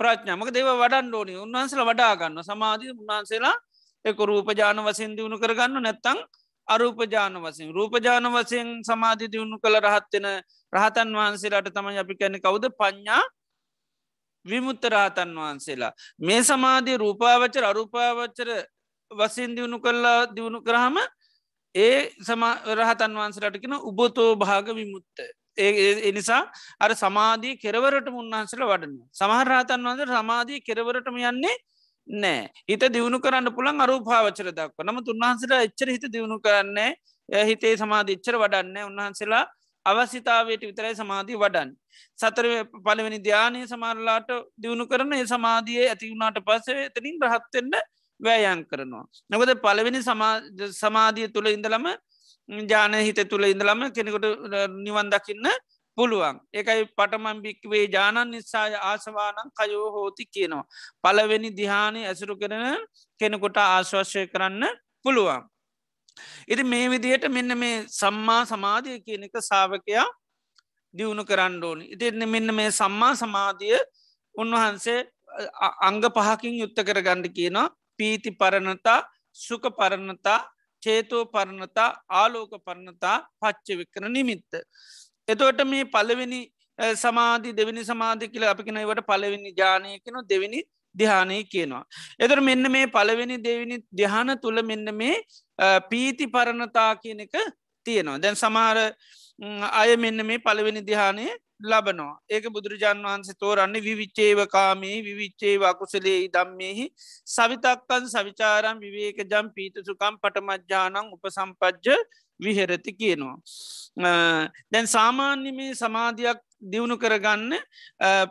[0.00, 3.56] ප්‍රඥාමක දේව වඩන් ෝනි උන්වහන්සල වඩාගන්න සමාධී උන්වහන්සේලා
[4.04, 6.18] එක රූපජාන වසින් දියුණු කරගන්න නැත්තං
[6.68, 10.26] අරූපජාන වසින් රූපජාන වසයෙන් සමාධි දියුණු කළ රහත්වෙන
[10.72, 12.64] රහතන් වහන්සේලාට තමයි අපි කැනෙ කවුද?
[12.72, 13.22] පඥ්ඥා
[14.46, 15.92] විමුත්ත රහතන් වහන්සේලා.
[16.18, 18.48] මේ සමාධී රූපාවචර අරූපාවච්චර
[19.12, 20.96] වසින් දියුණු කල්ලා දියුණු කරහම
[21.74, 22.42] ඒ සම
[22.74, 25.26] රහතන් වහන්සලටකෙන උබතෝ භාග විමුත්ත
[25.58, 26.42] ඒ එනිසා
[26.80, 31.56] අර සමාධී කෙරවරට උන්වහන්සල වඩන සමහරහතන් වහන්ස සමාධී කෙරවරටම යන්නේ
[32.08, 34.78] නෑ හිත දියුණු කරන්න පුළන් අරූපාවචර දක්ව.
[34.80, 36.90] නම උන්වහන්සලා එච්චර හිත දියුණු කරන්නේ
[37.28, 39.44] හිතේ සමාධිච්චර වඩන්න උන්වහන්සේලා
[39.86, 41.70] අවස්ථාවයට විතරයි සමාධී වඩන්.
[42.18, 42.46] සතර
[42.84, 47.74] පළවෙනි ධ්‍යානය සමාරලාට දියුණු කරන ඒ සමාධිය ඇතිවුණට පස්සේ එතනින් රහත්වෙන්න
[48.20, 49.04] වෑයන් කරනවා.
[49.30, 50.00] නොකද පළවෙනි
[50.74, 51.86] සමාධිය තුළ ඉඳලම
[52.68, 54.26] ජාන හිත තුළ ඉඳලම කෙනෙකොට
[54.78, 55.46] නිවන් දකින්න
[55.98, 60.64] පුළුවන් ඒකයි පටමන් භික්වේ ජානන් නිසාය ආසවානං කයෝ හෝති කියනවා.
[61.02, 62.86] පලවෙනි දිහානය ඇසුරු කරන
[63.20, 64.64] කෙනෙකොට ආශ්වශ්‍යය කරන්න
[65.04, 65.42] පුළුවන්.
[66.48, 70.06] ඉති මේ විදියට මෙන්න මේ සම්මා සමාධිය කියන එක සාාවකයා
[70.94, 71.84] දියුණු කරන්න ඕනි.
[71.94, 73.78] ඉතින්න මෙන්න මේ සම්මා සමාධිය
[74.34, 75.00] උන්වහන්සේ
[75.80, 79.00] අංග පහකින් යුත්ත කර ගණ්ඩ කියනවා පීති පරණතා
[79.36, 80.40] සුක පරණතා
[80.82, 81.88] චේතෝ පරණතා
[82.20, 84.52] ආලෝක පරණතා පච්ච වික්කන නිමිත්ත.
[85.28, 86.40] එතෝට මේ පලවෙනි
[86.96, 90.60] සමාධි දෙවිනි සමාධි කියල අපිකනවට පලවෙනි ජානයකන දෙවිනි
[90.94, 91.84] දිහානය කියනවා.
[92.18, 95.16] එතර මෙන්න මේ පලවෙනි දෙවිනි දිහාන තුළ මෙන්න මේ
[95.90, 97.34] පීති පරණතා කියන එක
[97.86, 98.18] තියෙනවා.
[98.18, 98.76] දැන් සමාර
[99.42, 101.26] අය මෙන්න මේ පලවෙනි දිහානය
[101.62, 106.86] ලබනවා ඒක බුදුරජාන් වහන්සේ තෝරන්නේ විවිච්චේව කාමේ විවිච්චේ වකුසලේ දම්මෙහි
[107.26, 111.88] සවිතක්කන් සවිචාරම් විවේක ජම් පීතසුකම් පටමජ්ජානං උපසම්පජ්ජ
[112.40, 113.36] විහෙරති කියනවා.
[114.72, 116.38] දැන් සාමාන්‍ය මේ සමාධයක්
[116.72, 117.52] දියුණු කරගන්න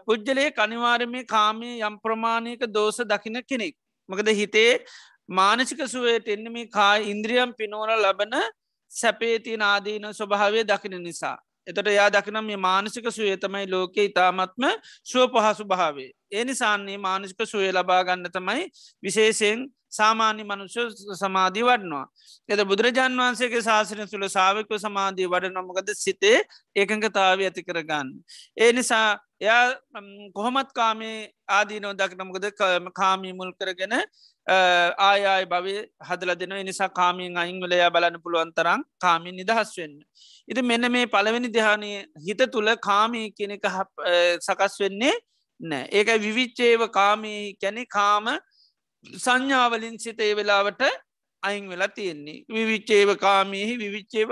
[0.05, 3.75] පුද්ජලේ කනිවාරමේ කාමේ යම් ප්‍රමාණයක දෝස දකින කෙනෙක්.
[4.09, 4.71] මකද හිතේ
[5.31, 8.35] මානසික සුවයට එන්න මේ කා ඉන්ද්‍රියම් පිනෝල ලබන
[8.91, 11.37] සැපේති නාදීන ස්වභාවය දකින නිසා.
[11.67, 14.65] එතට යා දකිනම් මේ මානසික සුවේ තමයි ලෝකෙ ඉතාමත්ම
[15.05, 16.09] ශුව පහසු භාවේ.
[16.31, 18.63] ඒ නිසාන්නේ මානසික සුවය ලබා ගන්න තමයි
[19.03, 19.59] විශේෂයෙන්
[19.91, 20.83] සාමාන්‍ය මනුෂ්‍ය
[21.15, 22.05] සමාධී වඩනවා.
[22.49, 26.37] එත බුදුරජාන් වහන්සේගේ ශාසනය තුළ සාාවකව සමාධී වඩ නොමකද සිතේ
[26.75, 28.09] ඒකංකතාව ඇති කරගන්න.
[28.57, 29.07] ඒ නිසා
[29.41, 29.63] එයා
[30.35, 31.15] කොහොමත් කාමේ
[31.49, 32.45] ආදීනෝ දක්නමකද
[32.93, 33.95] කාමී මුල් කරගෙන
[34.99, 35.75] ආයාය භවය
[36.09, 39.97] හදල දෙන නිසා කාමීන් අයිංගලයා බලන්න පුළුවන් තරම් කාමින් නිදහස් වෙන්න.
[40.47, 41.91] ඉති මෙන්න මේ පළවෙනි දෙහානය
[42.27, 43.67] හිත තුළ කාමී කෙනෙක
[44.39, 45.13] සකස් වෙන්නේ
[45.59, 48.29] නෑ ඒක විවිච්චේව කාමී කැනෙ කාම
[49.05, 50.81] සංඥාවලින් සිත ඒ වෙලාවට
[51.43, 52.43] අයින් වෙලා තියෙන්නේ.
[52.49, 54.29] විවිච්චේව කාමීහි විවිච්චේව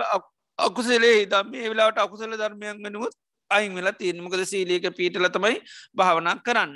[0.59, 3.15] අකුසලේ දම් ඒ වෙලාවට අකුසල ධර්මයන් වෙනුවත්
[3.51, 5.57] අයින් වෙලා තියෙන මොකද සීලියක පීටල තමයි
[5.93, 6.73] භාවනා කරන්න.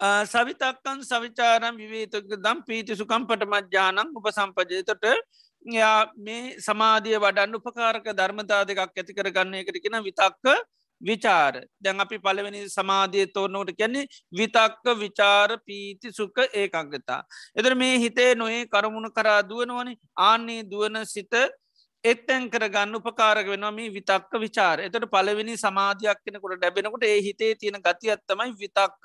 [0.00, 5.06] සවිතක්කන් සවිචාරම් විවේතක දම් පීති සුකම් පටමජ්‍යානං උප සම්පජයතට
[5.66, 10.46] යා මේ සමාධිය වඩන්න උපකාරක ධර්මතා දෙකක් ඇති කරගන්න එකට කියෙන විතක්ක
[11.00, 11.54] විචාර.
[11.78, 17.22] දැන් අපි පළවෙනි සමාධිය තෝරනෝට කැන්නේ විතක්ක විචාර පීති සුක ඒකංගතා.
[17.56, 19.94] එදර මේ හිතේ නොේ කරමුණ කරා දුවනවනි.
[20.18, 21.34] ආන්නේ දුවන සිත
[22.04, 24.76] එත්තැන් කරගන්න උපකාරක වෙනවා මේ විතක්ක විචාර.
[24.80, 29.04] එතට පලවෙනි සමාධයක් කෙනකොට ඩැබෙනකොට ඒ හිතේ තියෙන ගතියත්තමයි විතක්ක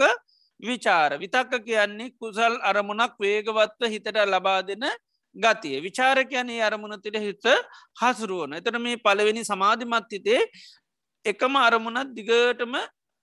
[0.60, 1.12] විචාර.
[1.16, 4.88] විතක්ක කියන්නේ කුසල් අරමුණක් වේගවත්ව හිතට ලබා දෙන
[5.36, 5.82] ගතිය.
[5.82, 7.46] විචාර කියන්නේ අරමුණතිට හිත
[8.02, 8.54] හසුරුවන.
[8.54, 10.42] එතට මේ පලවෙනි සමාධිමත්තිතේ
[11.26, 12.74] එකම අරමුණත් දිගටම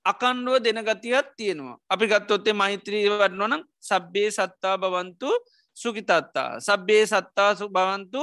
[0.05, 1.77] අකණ්ඩුව දෙන ගතියක් තියෙනවා.
[1.89, 5.31] අපි ගත්තොත්තේ මෛත්‍රී වන්නවනම් සබ්බේ සත්තා බවන්තු
[5.77, 6.61] සුකිතත්තා.
[6.61, 8.23] සබ්බේ සත්තාසු බවන්තු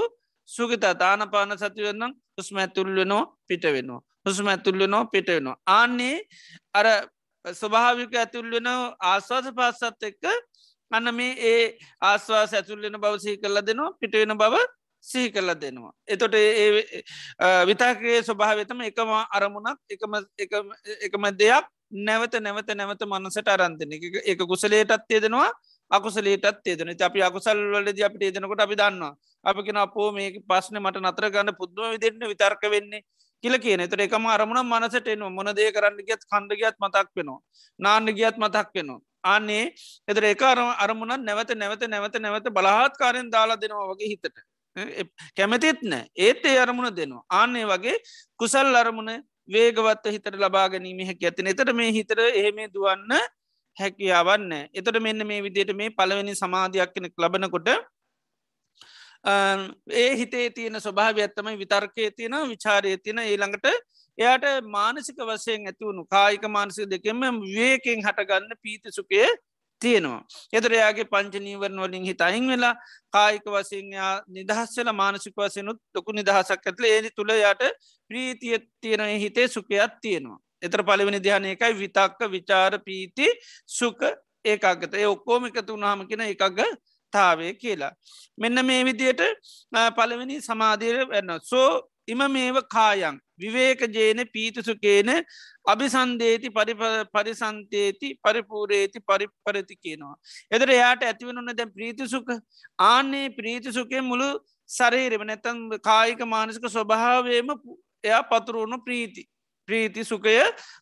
[0.49, 4.01] සුගිත තානපාන සතිවන්නම් හුස්ම ඇතුල්ලනෝ පිට වෙනවා.
[4.25, 5.57] හුස්ම ඇතුල්ලනෝ පිට වෙනවා.
[5.67, 6.17] ආන්නේ
[6.73, 6.87] අර
[7.45, 8.67] ස්වභාවික ඇතුල්වෙන
[9.01, 10.25] ආස්වාස පස්සත් එක්ක
[10.91, 11.63] අන්න මේ ඒ
[12.01, 14.55] ආස්වාස ඇතුල්ලෙන බව සහි කරල දෙනවා පිටවෙන බව
[15.03, 15.93] සිහි කරල දෙනවා.
[16.07, 17.03] එතොට ඒ
[17.65, 19.79] විතාකයේ ස්වභාවතම එකම අරමුණක්
[21.05, 24.39] එකම දෙයක් නැවත නැවත නැවත මනසට අරන්තන එක.
[24.45, 25.51] කුසලේටත් තියදෙනවා
[25.91, 29.13] අකුසලේටත් ඒදන අපි අකුසල් වලද අපිට ඒදනකොට අපි දන්නවා.
[29.45, 33.01] අපිෙන අපෝ මේ පස්සන මට නතර ගන්න පුද්දුව විදින්න විතර්ක වෙන්නේ
[33.43, 33.81] කියල කියන.
[33.89, 35.29] තර එකම අරමුණ මනසට එනවා.
[35.29, 37.39] මොන දේ කරන්න ගියත් කණ්ඩ ගත් මතක් වෙනවා.
[37.79, 39.01] නාන්න ගියත් මතක් වෙනවා.
[39.23, 39.73] අන්නේ
[40.07, 44.35] එතර එක අරමුණත් නැවත නැවත නැවත නැවත බලහත්කාරයෙන් දාලා දෙනවා වගේ හිතට.
[45.35, 46.05] කැමතිත් නෑ.
[46.17, 47.25] ඒත් ඒ අරමුණ දෙනවා.
[47.31, 47.97] ආන්නේ වගේ
[48.39, 49.11] කුසල් අරමුණ
[49.47, 53.13] වේගවත් හිතට ලබා ගැනීම හැකි ඇතින එතට මේ හිතර එහෙම දුවන්න
[53.77, 57.69] හැකියාවන්න එතට මෙන්න මේ විදියට මේ පළවෙනි සමාධයක් කෙනෙක් ලබනකොට
[59.93, 63.67] ඒ හිතේ තියෙන ස්වභාව ඇත්තමයි විතර්කය තියෙන විචාරය තියෙන ඊළඟට
[64.17, 69.23] එයාට මානසික වසයෙන් ඇතිවුණු කායික මානසික දෙකෙම වේකෙන් හටගන්න පීති සුකය
[69.81, 70.21] තියෙනවා.
[70.53, 72.75] එතරයාගේ පංචනීවරණ වලින් හිත අහිං වෙලා
[73.11, 77.63] කායික වසයා නිදහස්සල මානසික වසයනුත් ලොකු නිදහසක් ඇත්ල ඒනි තුළ යට
[78.09, 80.39] ප්‍රීතිය තියෙන හිතේ සුකයක් තියෙනවා.
[80.61, 83.27] එතර පලවෙනි ධ්‍යානයකයි විතක්ක විචාර පීති
[83.69, 84.01] සුක
[84.45, 86.59] ඒකාගත ඒ ඔක්කෝම එකතු වනාම කෙන එකක්ග
[87.13, 87.93] තාවේ කියලා.
[88.37, 89.21] මෙන්න මේ විදියට
[89.95, 91.69] පළවෙනි සමාධීර වෙන්න සෝ
[92.10, 95.10] ඉම මේව කායන් විවේක ජේන පීතුසුකේන
[95.65, 96.54] අභිසන්දේති
[97.13, 100.15] පරිසන්තේති පරිපූරේති පරිපරති කියනවා.
[100.52, 102.30] එදර එයාට ඇතිවනුන්න දැ ප්‍රීතිසුක
[102.84, 104.30] ආන්නේ ප්‍රීතිසුකේ මුළු
[104.69, 107.50] සරේරම නැතන් කායික මානසික ස්වභාවයම
[108.04, 109.24] එයා පතුරුවුණු ප්‍රීති.
[109.67, 110.38] ප්‍රීති සුකය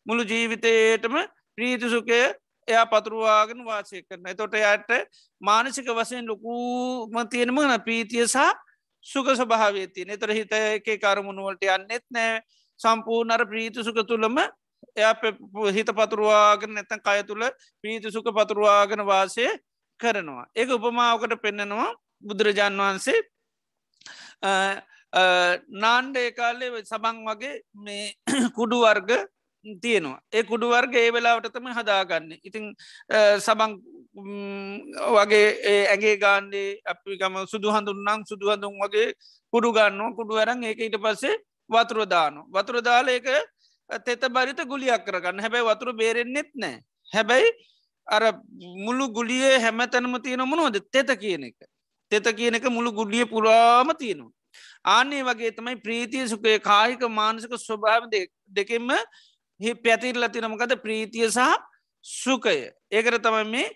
[0.05, 1.15] මුළු ජීවිතයටම
[1.57, 2.19] ප්‍රීතිසුකය
[2.67, 4.91] එයා පතුරුවාගෙන වාසය කරන තොට යට
[5.41, 8.47] මානසික වසයෙන් ලොකූම තියෙනම න ප්‍රීතිය සහ
[9.07, 10.19] සුක ස්වභාවය තියෙන.
[10.19, 12.41] තොර හිත එක කරමුණුවලට යන්නෙත් නෑ.
[12.79, 14.37] සම්පූර්ණර ප්‍රීති සුක තුළම
[14.95, 15.05] එය
[15.77, 17.45] හිත පතුරුවාගෙන නැතන් කය තුළ
[17.81, 19.47] ප්‍රීති සුක පතුරුවාගෙන වාසය
[19.99, 20.45] කරනවා.
[20.55, 21.89] ඒක උපමාවකට පෙන්නනවා
[22.21, 23.19] බුදුරජාන් වහන්සේ.
[25.83, 28.05] නාන්ඩ ඒකාලේ සබං වගේ මේ
[28.57, 29.11] කුඩු වර්ග
[29.83, 30.19] තියෙනවා.
[30.37, 32.31] ඒ කුඩු වර්ග ඒ වෙලාවටතම හදාගන්න.
[32.47, 32.65] ඉතිං
[33.45, 33.71] සබං
[35.15, 35.47] වගේ
[35.93, 39.07] ඇගේ ගාන්ඩේ අපිකම සුදු හඳුන්නම් සුදු හඳුන් වගේ
[39.53, 40.15] කුඩු ගන්නවා.
[40.19, 41.37] කුඩු වරන් ඒක ඊට පස්සේ
[41.69, 43.27] වතුරදානු වතුරදාල ඒක
[44.05, 45.43] තෙත බරිත ගුලියක් කරගන්න.
[45.45, 46.79] හැබැයි වතුර බේරෙන්න්නෙත් නෑ
[47.15, 47.51] හැබැයි
[48.07, 48.23] අර
[48.85, 51.57] මුළු ගුලිය හැම තැනම තියෙන මොනොද තෙත කියන එක.
[52.11, 54.33] තෙත කියන එක මුළු ගුඩිය පුරාම තියෙනවා.
[54.95, 58.03] ආන්නේ වගේ තමයි ප්‍රීතිය සුකේ කායික මානසික ස්වභාව
[58.57, 58.91] දෙකෙන්ම
[59.59, 61.49] හි පැතිරල තිනමකද ප්‍රීතිය සහ
[62.05, 62.57] සුකය
[62.91, 63.67] ඒකර තමයි මේ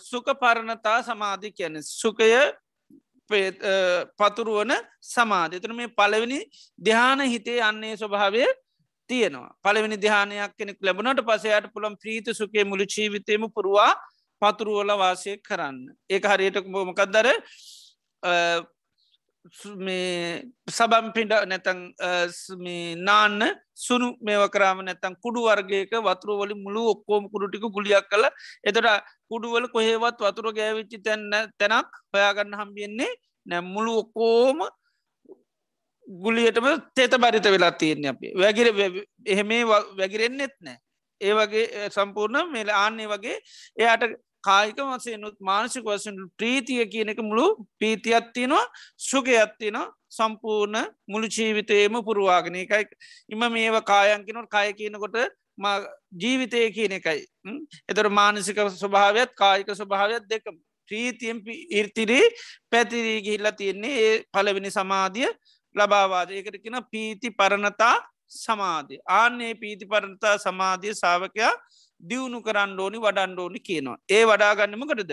[0.00, 2.30] සුක පරණතා සමාධි කියන සුකය
[4.16, 4.72] පතුරුවන
[5.04, 6.40] සමාධ තර මේ පලවෙනි
[6.78, 8.44] ධ්‍යාන හිතේ අන්නේ ස්වභාවය
[9.10, 9.54] තියෙනවා.
[9.62, 13.92] පලවෙනි ධ්‍යානයක් කෙනෙක් ලැබුණට පසයට පුළම් ප්‍රීති සුකේ මුළු ජීවිතයම පුරවා
[14.42, 15.78] පතුරුවල වාසය කරන්න.
[16.10, 17.26] ඒ හරියට බෝමකක්දර
[19.86, 21.80] මේ සබම් පිඩ නැතන්
[23.08, 23.42] නාන්න
[23.74, 28.26] සුනු මේව කරාම නැතන් කුඩු වර්ගේක වතුරවල මුළු ඔක්කෝම කුඩුටික ගුලියක් කළ
[28.64, 28.88] එතට
[29.30, 33.12] කුඩුවල කොහේවත් වතුර ගෑවිච්චි තැන්න තැනක් හොයාගන්න හම්බියෙන්නේ
[33.46, 33.60] නැ.
[33.74, 34.58] මුළු ඔක්කෝම
[36.06, 38.34] ගුලියටම තේත බරිත වෙලා තියෙන්නේ අපේ.
[38.34, 38.68] වැගිර
[39.26, 39.50] එහෙම
[39.98, 40.78] වැගිරෙන්න්නෙත් නෑ.
[41.20, 43.36] ඒ වගේ සම්පූර්ණ මෙල ආන්නේ වගේ
[43.80, 44.02] එයාට
[44.46, 47.46] කායික වසයනුත් මානසික වසන ප්‍රීතිය කියන එක මුළු
[47.78, 48.64] පීතියත්තිනවා
[49.00, 52.84] සුගයත්තිනවා සම්පූර්ණ මුළු ජීවිතයම පුරවාගෙන එකයි
[53.28, 55.16] ඉම මේව කායන්කිනොට කාය කියනකොට
[56.14, 57.26] ජීවිතය කියන එකයි.
[57.88, 60.44] එතර මානසික ස්වභාවයක් කායික ස්වභාවයක් දෙක
[60.88, 62.26] ප්‍රීතියෙන් ඉර්තිරී
[62.70, 65.30] පැතිරී ගිහිල්ලා තියෙන්නේ ඒ පලවෙනි සමාධිය
[65.74, 66.30] ලබාවාද.
[66.30, 67.96] ඒකට කියෙන පීති පරණතා
[68.28, 68.98] සමාධය.
[69.08, 71.52] ආන්නේ පීති පරණතා සමාධිය සාාවකයා
[72.00, 75.12] දියුණු කරන්න ඕනි වඩන්න ඕනි කියනවා ඒ වඩාගන්නමකටද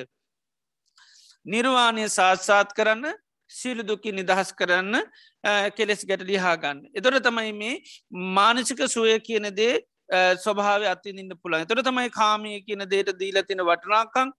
[1.46, 3.14] නිර්වාණය සාත්සාත් කරන්න
[3.52, 4.96] සියලු දුකි නිදහස් කරන්න
[5.78, 6.80] කෙලෙස් ගැට ලිහාගන්න.
[6.94, 7.76] එතොට තමයි මේ
[8.10, 9.76] මානසික සුවය කියන දේ
[10.38, 14.32] ස්වභාව අතින්න පුළන් තොට තමයි කාමය කියන දේට දීලතින වටනාකං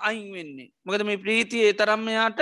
[0.00, 0.70] අයින් වෙන්නේ.
[0.84, 2.40] මොකද මේ ප්‍රීතියේ තරම්මයාට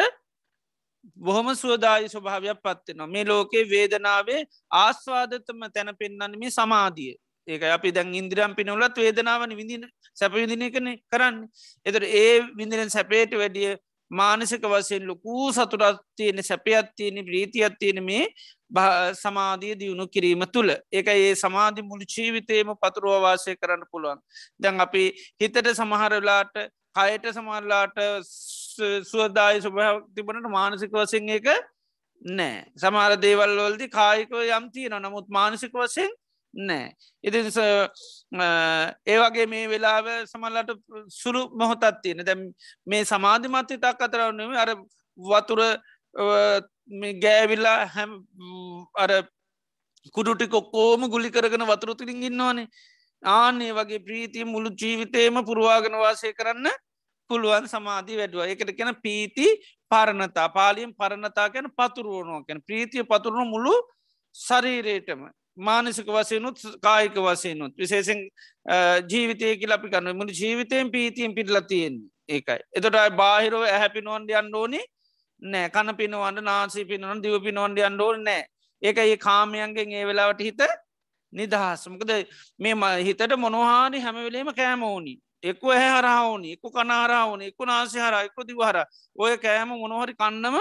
[1.16, 3.06] බොහොම සුවදායි ස්වභාවයක් පත්වෙනවා.
[3.06, 7.14] මේ ලෝකේ වේදනාවේ ආස්වාදතම තැන පෙන්න්න මේ සමාධිය.
[7.46, 11.38] ඒක අපි දැන් ඉන්ද්‍රම් පිනවලත් වේදනාවන විඳින සැපවිදින කන කරන්න.
[11.86, 13.76] එතට ඒ විඳින සැපේට වැඩිය
[14.10, 18.26] මානසික වසයෙන් ලොකූ සතුරත් තියෙන සැපයත් තියෙන ප්‍රීතියත් තියෙන මේ
[19.14, 20.70] සමාධිය දියුණු කිරීම තුළ.
[20.92, 24.18] ඒක ඒ සමාධි මුළු ජීවිතයම පතුරුවවාසය කරන්න පුළුවන්.
[24.58, 25.04] දැන් අපි
[25.40, 26.54] හිතට සමහරලාට
[26.92, 27.98] කයට සමරලාට
[29.04, 29.80] සුවදායි සුභ
[30.14, 31.46] තිබනට මානසික වසෙන් එක
[32.22, 32.64] නෑ.
[32.76, 36.10] සමාර දේවල් වලදි කායිකව යම්තියන නමුත් මානසික වසෙන්
[36.54, 36.94] නෑ.
[37.24, 37.38] ඉති
[39.06, 40.70] ඒවගේ මේ වෙලාව සමල්ලට
[41.08, 42.42] සුළු මොහොතත් තියෙන දැම්
[42.86, 44.70] මේ සමාධිමත්‍ය තක් අතරවන්නේ අර
[45.18, 45.60] වතුර
[47.24, 48.12] ගෑවිල්ලා හැම්
[48.96, 49.10] අර
[50.14, 52.68] කුඩුටි කොක්කෝම ගුලි කරගෙන වතුරතුරින් ඉන්නවානේ.
[53.22, 56.68] ආනේ වගේ ප්‍රීතිය මුළු ජීවිතයම පුරවාගෙන වාසය කරන්න
[57.30, 58.42] පුළුවන් සමාධී වැඩුව.
[58.44, 59.46] එකට කෙන පීති
[59.90, 60.48] පරණතා.
[60.48, 63.74] පාලියෙන් පරණතා ගැන පතුරුවනුව ගැන ප්‍රීතිය පතුරුණු මුළු
[64.36, 65.28] ශරීරේටම
[65.60, 68.20] මානසික වසයනුත් කායික වසයනුත් විශේෂෙන්
[69.08, 71.94] ජීවිතයකි අපි කන්න මුළු ජීවිතයෙන් පීතියෙන් පිටලතියෙන්
[72.28, 72.60] ඒකයි.
[72.72, 74.80] එතට බාහිරෝ ඇහැපි නොන්ඩ අන්න ඕනි
[75.42, 75.70] නෑ.
[75.70, 78.44] කන පිනවන්ට නාසී පිනවන දිව පිනොන්ඩ අන්න ඕන නෑ.
[78.82, 80.62] ඒක ඒ කාමයන්ගෙන් ඒ වෙලාවට හිත
[81.32, 82.12] නිදහස්මකද
[82.58, 85.14] මේ හිතට මොනොහාරි හැමවෙලේම කෑම ඕනි.
[85.42, 88.76] එක්ක ඇහ හරහාවනි එක්ක කනාරාවන එක්ක නාසි හර එක්ක දිවහර
[89.16, 90.56] ඔය කෑම මොනොහරි කන්නම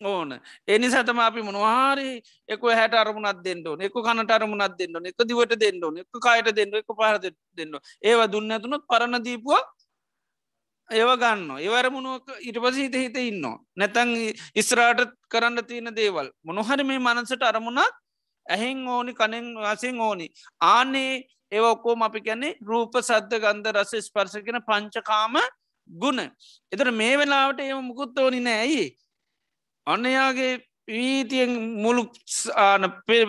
[0.00, 0.40] ඕන.
[0.66, 5.98] එනි සතම අපි මොනවාරි එක හැට අරමුණත් දෙන්නඩ එක කනට අරමුණත් දෙන්න එක දිවට දෙන්න
[5.98, 7.18] එක කායට දෙන්න එක පහර
[7.54, 9.62] දෙන්න ඒවා දුන්න ඇතුනොත් පරණ දීපුවා
[10.88, 14.12] ඒව ගන්න ඒවරමුණුවක ඉට පස හිත හිත ඉන්න නැතැන්
[14.54, 16.28] ඉස්රාට කරන්න තියෙන දේවල්.
[16.44, 17.96] මොනොහරි මේ මනසට අරමුණක්
[18.46, 20.28] ඇහෙන් ඕනි කනෙන් වසෙන් ඕනි.
[20.60, 25.40] ආනේ ඒ ඔක්කෝම අපි කැනෙ රූප සද්ධ ගන්ධ රස ස්පර්ශකෙන පංචකාම
[25.90, 26.20] ගුණ.
[26.72, 28.86] එතර මේ වෙලාවට ඒම මුකුත් ඕනි නෑ ඇයි?
[29.86, 30.52] අන්නයාගේ
[30.88, 31.52] වීතියෙන්
[31.84, 32.02] මුළු
[32.56, 33.26] ආන පෙර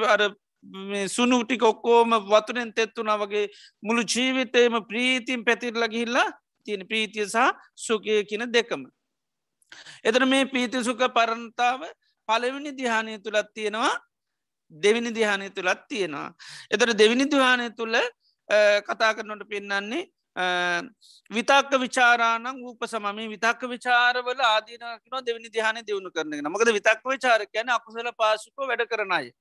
[1.07, 3.45] සුනුටික ඔක්කෝම වතුනෙන් තෙත්තුනා වගේ
[3.81, 6.27] මුළු ජීවිතයම ප්‍රීතින් පැතිරල ගිහිල්ලා
[6.65, 8.83] තියෙන ප්‍රීතිය සහ සුකය කියන දෙකම.
[10.03, 11.81] එතන මේ පීති සුක පරණතාව
[12.29, 13.93] පලවෙනි දිහානය තුළත් තියෙනවා
[14.71, 16.33] දෙවිනි දිහානය තුළත් තියෙනවා.
[16.71, 17.95] එතර දෙවිනි දහානය තුළ
[18.87, 20.07] කතා කරනට පෙන්න්නන්නේ
[21.31, 27.69] විතක්ක විචාරානං ූප සමම විතක්ක විචාරවල ආදීනකන දෙවනි දිහාන දියුණු කරන මකද විතක්ක විචාර කියන
[27.69, 29.31] අකුසල පාශික වැඩ කරනයි.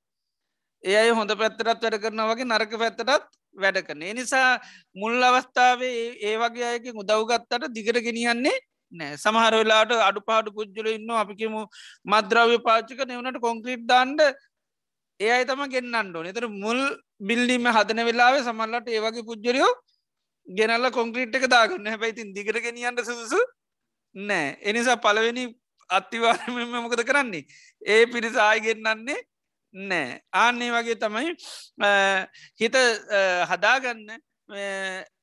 [0.83, 4.01] ඒ අයි හොඳ පැත්තරත් වැඩ කරන වගේ නරක පැත්තරත් වැඩ කරන.
[4.13, 4.59] නිසා
[4.95, 8.57] මුල් අවස්ථාවේ ඒ වගේ අයක උදව්ගත්තට දිගට ගෙනියන්නේ
[8.91, 11.55] නෑ සමහර වෙලාට අඩු පාඩු පුද්ජල ඉන්න අපිකම
[12.05, 14.21] මද්‍රව්‍ය පාචික නවනට කොංක්‍රීට් දාන්ඩ
[15.19, 16.81] ඒ අයි තම ගෙන්න්නන්නඩෝ එතර මුල්
[17.21, 19.71] බිල්ලිම හදන වෙලාවේ සමල්ලට ඒවගේ පුද්ජරයෝ
[20.47, 21.87] ගෙනල්ල කොංක්‍රීට් එක දාගන්න.
[21.87, 23.39] හැබැයිතින් දිගට ගෙනියන්න සුසු
[24.15, 24.57] නෑ.
[24.61, 25.47] එනිසා පලවෙනි
[25.89, 27.45] අත්තිවාරමම මොකද කරන්නේ?
[27.81, 29.19] ඒ පිරිස ආයගෙන්න්නන්නේ
[29.73, 30.21] නෑ.
[30.33, 31.35] ආන්නේ වගේ තමයි
[32.59, 32.75] හිත
[33.51, 34.17] හදාගන්න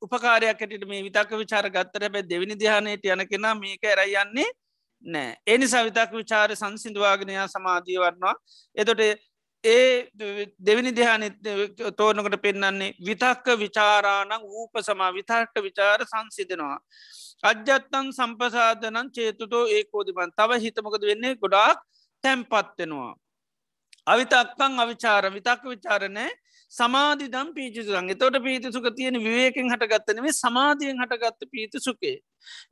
[0.05, 4.49] උපකාරයක්කට මේ විතක විචාර ගත්තර බැ දෙවිනි දිහානයට යන කෙනා මේක ඇරයන්නේ
[5.07, 5.37] නෑ.
[5.47, 8.35] එනිසා විතක් විචාර සංසිදුවාගනයා සමාධී වන්නවා
[8.77, 9.01] එතොට
[9.65, 10.09] ඒ
[10.61, 11.29] දෙවිනි දිහානි
[11.99, 16.79] තෝරනකට පෙන්න්නන්නේ විතක්ක විචාරාණං ූප සමා විතක්ක විචාර සංසිදනවා.
[17.43, 21.79] අජ්‍යත්තන් සම්පසාධනන් චේතුතෝ ඒකෝදිබන් තව හිතමකද වෙන්නේ ගොඩාක්
[22.25, 23.13] තැම්පත්වෙනවා.
[24.07, 26.27] අවිතක්කං අවිචාර විතක්ක විචාරණය
[26.75, 32.17] සමාධි දම් පීචිසුරන් එතොට පීතිසුක තියෙන විවේකෙන් හටගත්තනවේ සමාධියෙන් හටගත්ත පීතිසුකේ.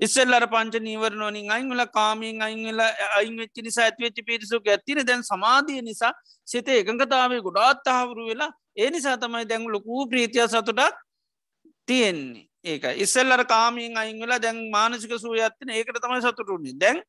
[0.01, 2.81] ඉස්සෙල්ලර පංච නීවරනෝනින් අයිංල කාමීන් අයිංල
[3.19, 6.12] අයින් වෙච්චි නිසා ඇත්වෙච්චි පිරිසුක ඇතින දැන් සමාධිය නිසා
[6.49, 10.99] සිතේ එකඟතාවේ ගොඩාත් අහවුරු වෙලා ඒ නිසා තමයි දැන් ලොකූ ප්‍රීතිය සතුටක්
[11.88, 12.49] තියෙන්නේ.
[12.65, 17.03] ඒක ඉස්සල්ලර කාමීන් අයිංවෙලා දැන් මානසික සූයත්තන ඒකට තමයි සතුටුන්නේ දැන්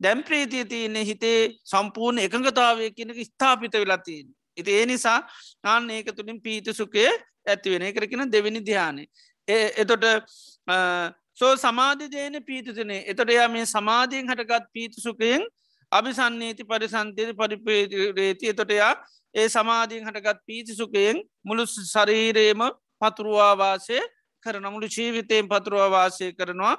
[0.00, 4.26] දැම් ප්‍රීතිය තියන්නේ හිතේ සම්පූර්ණ එකඟතාවය කියනක ස්ථාපිත වෙලාතින්.
[4.56, 5.18] ඉති ඒ නිසා
[5.64, 7.06] ආන්න ඒක තුළින් පීති සුකය
[7.46, 9.06] ඇතිවෙන එකරකින දෙවිනි ධ්‍යානේ.
[9.48, 10.04] එතොට
[11.34, 15.42] සෝ සමාධිදයන පීතිතනේ එතොට එයා මේ සමාධීෙන් හටගත් පීති සුකයෙන්
[15.92, 18.92] අභිසන්නේති පරිසන්තයට පරිපේරේති එතොටයා
[19.34, 22.62] ඒ සමාධීෙන් හටගත් පීති සුකයෙන් මුළු ශරීරේම
[23.00, 23.98] පතුරුවාවාසය
[24.46, 26.74] කරන මුළු ජීවිතයෙන් පතුරුවවාසය කරනවා.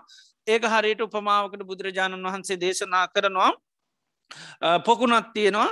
[0.47, 3.51] ඒක හරියට උපමාවකට බුදුරජාණන් වහන්සේ දේශනා කරනවා.
[4.86, 5.69] පොකුණත් තියෙනවා.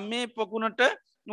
[0.00, 0.80] මේ පොකුණට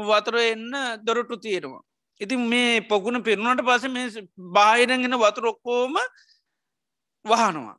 [0.04, 0.72] වතුර එන්න
[1.04, 1.84] දොරටු තියෙනවා.
[2.22, 5.96] ඉතින් මේ පොකුණ පිරුණට පස මේ බාහිරගෙන වතුර ඔක්කෝම
[7.26, 7.76] වහනවා.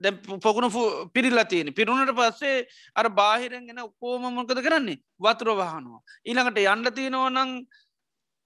[0.00, 0.68] දැ පොකුණු
[1.14, 2.66] පිරිල්ලා තියෙන පිරුණට පස්සේ
[2.96, 4.98] අර බාහිරගෙන ඔක්කෝම මොකද කරන්නේ?
[5.20, 6.00] වතුර වහනවා.
[6.26, 7.52] ඊළඟට යන්න තියෙනවනං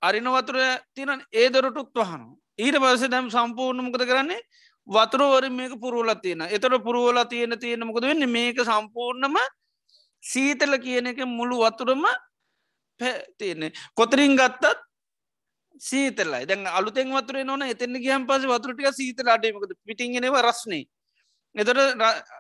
[0.03, 0.59] අරින වතුර
[0.95, 2.37] තියන ඒ දොරටුත් වහනවා.
[2.59, 4.41] ඊට පස්සේ දැම් සම්පූර්ණ මොකද කරන්නේ?
[4.89, 8.27] වතුරවරින් මේක පුරුවල තියෙන එතොට පුරුවල තියෙන තියෙන මොකද වෙන්න?
[8.29, 9.37] මේක සම්පූර්ණම
[10.23, 12.05] සීතල කියන එක මුළු වතුරම
[13.39, 14.87] තියෙන්නේ කොතරින් ගත්තත්
[15.81, 16.47] සීතලයි.
[16.47, 20.85] දැන් අලුතෙන් වතුර නොන එතන ගහම් පස වතුරටික සීතල අඩේමකද පිටිගෙනව රස්නේ.
[21.55, 21.79] එතොට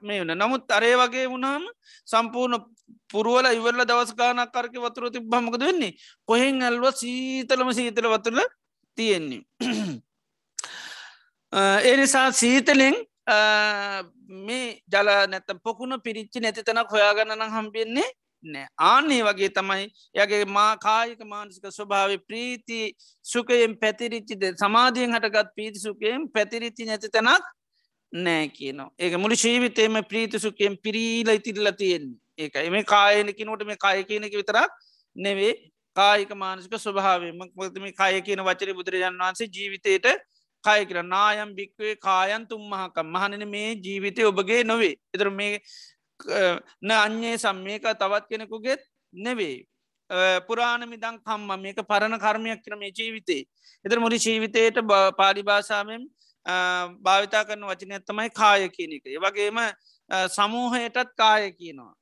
[0.03, 1.65] මේ වන නමුත් අරේ වගේ වුණාම
[2.07, 2.65] සම්පූර්ණ
[3.09, 5.97] පුරුවල ඉවරල දවස්ගානක් කරක වතුර තිබ්බමකද වෙන්නේ?
[6.25, 8.41] කොහෙන් ඇල්ව සීතලම සීතල වතුරල
[8.99, 9.43] තියෙන්නේ.
[11.85, 12.97] එනිසා සීතලෙන්
[14.29, 18.09] මේ ජල නැත පොකුණ පිරිච්චි නැති තැනක් හොයාගන්නන හම්බෙන්නේ
[18.47, 18.67] නෑ.
[18.89, 19.85] ආන්නේ වගේ තමයි
[20.15, 22.81] යගේ මා කායික මානසික ස්වභාව ප්‍රීති
[23.25, 27.45] සුකයෙන් පැතිරිච්චිද සමාධියෙන් හටගත් පීති සුකයෙන් පැතිරිච්චි නැති තැනක්
[28.13, 28.91] නෑ කියනවා.
[28.99, 32.19] ඒක මුළි ශීවිතයම ප්‍රීති සුකයෙන් පිරීල ඉතිරල තියෙන්නේ.
[32.39, 34.71] ඒක එම කායනකිනට මේ කාය කියනක විතරක්
[35.17, 35.53] නෙවේ
[35.97, 40.07] කායික මානසික ස්වභාවම මොතම කාය කියන වචර බුදුරජාන් වන්සේ ජීවිතයට
[40.65, 43.07] කාය කියර නායම් භික්වේ කායන් තුම්මහකම්.
[43.07, 44.95] මහනන මේ ජීවිතය ඔබගේ නොවේ.
[45.15, 45.61] එතර මේ
[46.83, 48.81] න අන්යේ සම්මයක තවත් කෙනෙකුගෙත්
[49.13, 49.67] නෙවේ
[50.49, 53.45] පුරාණමි දං කම්ම මේක පරණ කර්මයක් කරන මේ ජීවිතේ.
[53.85, 54.81] එතර මුරි ජීවිතයට
[55.17, 56.09] පාලි භාෂාවෙන්
[57.03, 59.05] භාවිතා කරන වචනයත්තමයි කාය කියන එක.
[59.19, 59.59] වගේම
[60.29, 61.95] සමූහයටත් කාය කියනවා.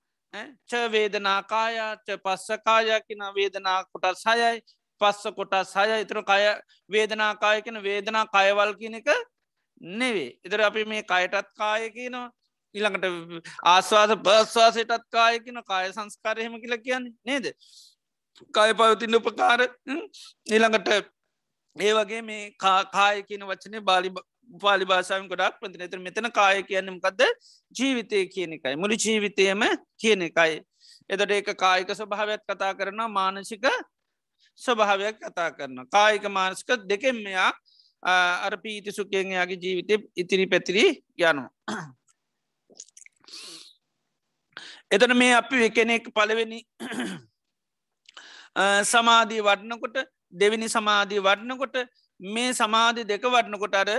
[0.69, 4.61] ච වේදනා කායාච පස්ස කායා කියන වේදනා කොටත් සයයි
[5.01, 6.43] පස්ස කොටස් සය ඉතුර කය
[6.91, 9.09] වේදනාකාය කියන වේදනා කයවල් කියන එක
[9.81, 12.31] නෙවේ ඉතර අපි මේ කයටත් කාය කියනවා.
[12.75, 17.47] ඊළඟට ආස්වාද බස්වාසයටත් කාය කියන කාය සංස්කාරයහෙම කියලා කියන්නේ නේද?
[18.53, 20.89] කාය පවතින්න උපකාර ඊළඟට
[21.77, 24.11] ඒ වගේ මේ කාය කියන වචනය බාලි
[24.61, 27.23] පාලි භාෂාවෙන් ගොඩක් පති නතර මෙතන කාය කියන්නමකක්ද
[27.75, 28.77] ජීවිතය කියන එකයි.
[28.77, 29.65] මුළි ජීවිතයම
[30.01, 30.63] කියන එකයි.
[31.11, 33.67] එතට ඒක කායික ස්වභාවයක් කතා කරන මානසික
[34.61, 37.51] ස්වභාවයක් කතා කරන කායික මානස්ක දෙකෙන් මෙයා
[38.47, 40.85] අර පීති සුකයෙන් යාගේ ජීවිතය ඉතිරි පැතිරි
[41.21, 41.45] යනු.
[44.95, 46.61] එතන මේ අපි එකනෙක් පලවෙනි
[48.85, 49.97] සමාධී වඩනකොට
[50.33, 51.77] දෙවිනි සමාධී වඩනකොට
[52.21, 53.91] මේ සමාධි දෙක වඩනකොට අර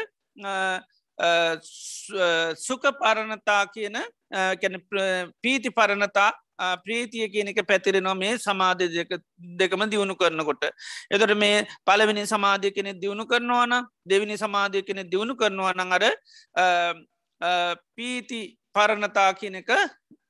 [2.57, 3.97] සුක පරණතා කියන
[5.41, 6.31] පීති පරණතා
[6.77, 9.05] ප්‍රීතිය කියන එක පැතිරෙනවා මේ සමාධය
[9.59, 10.63] දෙකම දියුණු කරනකොට.
[11.11, 16.05] එතට මේ පලවෙනි සමාධය කෙනෙ දියුණු කරනවාන දෙවිනි සමාධය කෙනෙ දියුණු කරනවා නං අර
[17.95, 18.41] පීති
[18.75, 19.71] පරණතා කියන එක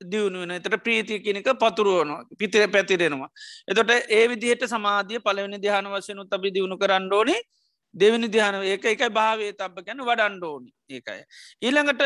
[0.04, 3.30] දියුණුවෙන එතට ප්‍රීතිය කියනක පතුරුවනවා පිතිර පැතිරෙනවා.
[3.68, 7.36] එතොට ඒ විදිහට සමාධිය පලවෙනි දිහාන වශයනු තබි දියුණු කරන්නඩෝනි
[7.96, 11.22] දෙවිනි දිහාන ඒක එකයි භාවේ තබ ගැන වඩන්ඩෝනි ඒකයි.
[11.62, 12.02] ඊළඟට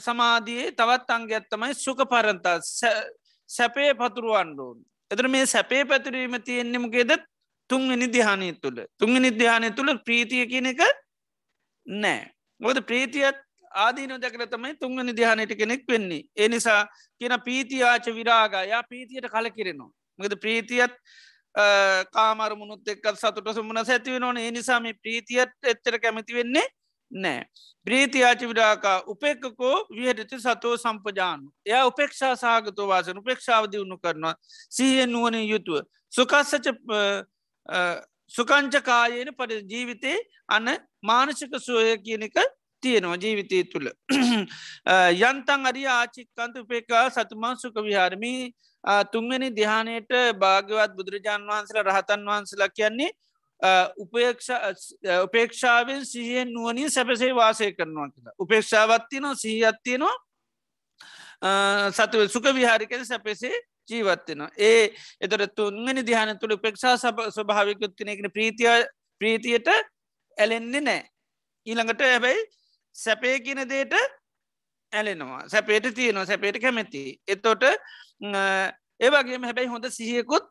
[0.00, 2.58] සමාධයේ තවත් අංගත්තමයි සුක පරන්තා
[3.48, 4.78] සැපේ පතුරුවන්ඩෝන්.
[5.10, 7.12] එතර මේ සැපේ පැතිරීම තියෙන්නෙමකේද
[7.70, 10.82] තුන්වෙනි දිහානය තුළ තුන්ගනි දිහානය තුළ ප්‍රීතිය කියන එක
[11.86, 12.20] නෑ.
[12.60, 13.38] මොද ප්‍රීතියත්
[13.74, 16.22] ආදීන දැකල තමයි තුන්වනි දිහානයට කෙනෙක් වෙන්නේ.
[16.36, 16.86] ඒ නිසා
[17.20, 19.90] කියන පීතියාච විරාගා යා පීතියට කල කිරෙනවා.
[20.18, 20.94] මකද ප්‍රීතියත්
[22.12, 26.66] කාමරමුණුත් එක්කත් සතුට සුමන සැතිව නොන ඒ නිසා මේ ප්‍රීතියත් එච්චර කැමති වෙන්නේ
[27.10, 27.46] නෑ.
[27.86, 31.50] ප්‍රීතියාච විඩාකා උපෙක්කකෝ විහටති සතෝ සම්පජානු.
[31.66, 34.34] එය උපේක්ෂා සාගතෝ වාසන උපේක්ෂාව දියුණු කරනවා
[34.70, 35.82] සීහෙන් නුවන යුතුව.
[36.12, 36.66] සුකස්සච
[38.30, 40.16] සුකංචකායන පට ජීවිතේ
[40.48, 40.68] අන්න
[41.02, 42.36] මානසික සුවය කියන එක
[42.82, 43.88] තියෙනවා ජීවිතය තුළ.
[45.22, 48.42] යන්තන් අරි ආචික්කන්ත උපේකා සතුමන් සුක විහාරමී.
[49.12, 53.10] තුන්වැනි දිහානයට භාගවත් බුදුරජාන් වහන්සල රහතන් වහන්සලා කියන්නේ
[55.18, 58.34] උපේක්ෂාවෙන් සිහියෙන් නුවනින් සැපසේ වාසය කරනවා කියලා.
[58.38, 60.16] උපේක්ෂාවත්තියනවා සිහියත්තියනවා
[61.92, 63.54] සතුව සුක විහාරිකෙන් සැපෙසේ
[63.88, 66.96] ජීවත්වෙනවා ඒ එතර තුන්ගනි දිහන තුළ උපේක්ෂා
[67.28, 68.86] ස්වභාවිකුත්තිනයකන ප්‍රීතිය
[69.20, 69.68] ප්‍රීතියට
[70.38, 71.02] ඇලෙන්නේ නෑ
[71.66, 72.40] ඊළඟට හැබැයි
[72.92, 73.94] සැපේ කියන දේට
[74.92, 75.48] ඇලෙනවා.
[75.48, 77.20] සැපේට තියනවා සැපේට කැමැති.
[77.28, 77.62] එතොට
[79.00, 80.46] ඒවගේම හැබැයි හොඳ සිහියකුත්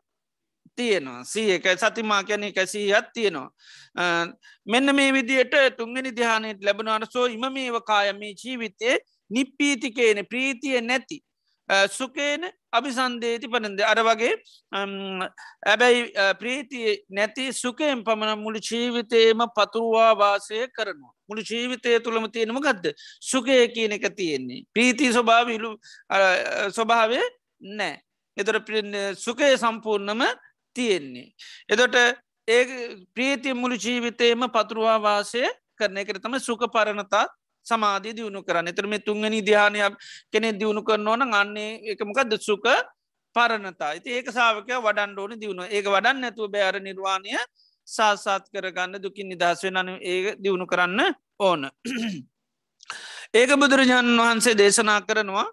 [0.76, 1.24] තියෙනවා.
[1.24, 3.50] සියක සතිමා කියන එක සීහත් තියෙනවා.
[4.66, 8.98] මෙන්න මේ විදියට තුන්ගනි දිහානයට ලැබෙනවාට සෝ ඉම මේව කායම ජීවිතය
[9.30, 11.18] නිප්පීතිකේන ප්‍රීතිය නැති.
[11.90, 14.32] සුකේන අභිසන්දේති පනන්ද අර වගේ
[14.72, 16.02] ඇබැයි
[16.40, 23.60] ප්‍රීතිය නැති සුකයෙන් පමණ මුළු ජීවිතයම පතුරුවා වාසය කරනවා මුළු ජීවිතය තුළම තියෙනම ගදද සුකය
[23.68, 25.72] කියන එක තියෙන්නේ ප්‍රීති ස්වභාවිලු
[26.72, 27.22] ස්වභාවය
[27.60, 27.96] නෑ
[28.36, 28.62] එතර
[29.16, 30.22] සුකය සම්පූර්ණම
[30.76, 31.32] තියෙන්නේ.
[31.68, 31.94] එදොට
[32.48, 32.62] ඒ
[33.14, 35.42] ප්‍රීතිය මුළු ජීවිතයම පතුරුවා වාසය
[35.76, 37.26] කරන එකට තම සුක පරණතා
[37.68, 38.68] සමාධී දියුණු කරන්න.
[38.68, 39.94] එතරම තුන්ගනි ධ්‍යානයක්
[40.32, 42.66] කෙනෙ දියුණු කරන ඕන අන්නේ එකමකද සුක
[43.36, 43.90] පරණතා.
[43.90, 47.36] ඇති ඒක සාාවකය වඩන් ඕන දියුණු ඒක වඩන්න නැතුව බෑර නිර්වාණය
[47.88, 51.00] සාසාත් කරගන්න දුකින් නිදහස් වෙන ඒ දියුණු කරන්න
[51.40, 51.62] ඕන.
[53.34, 55.48] ඒක බුදුරජාණන් වහන්සේ දේශනා කරනවා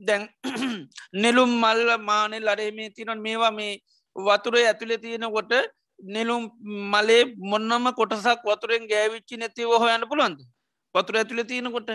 [0.00, 0.28] දැන්
[1.14, 3.72] නෙලුම් මල්ල මානෙ ලරේමේ තිනොන් මේවා මේ
[4.16, 5.52] වතුරේ ඇතුළෙ තියෙනකොට
[5.98, 6.42] නෙලුම්
[6.92, 10.38] මලේ මොන්නම කොටසක් වතුරෙන් ගෑවිච්චි නැතිව හොයන්න පුළුවන්ද?
[10.94, 11.90] වතුර ඇතුළ තියෙනකොට.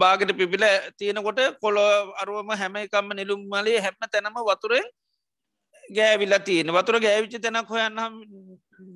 [0.00, 0.64] බාගට පිපිල
[0.98, 4.84] තියෙනකොට කොළො අරුවම හැම එකම්ම නිලුම් මලේ හැම තැනම වතුරෙන්
[5.88, 7.98] ගෑවිලා තියෙන වතුර ගෑවිච්ච තැනක් හොයන්න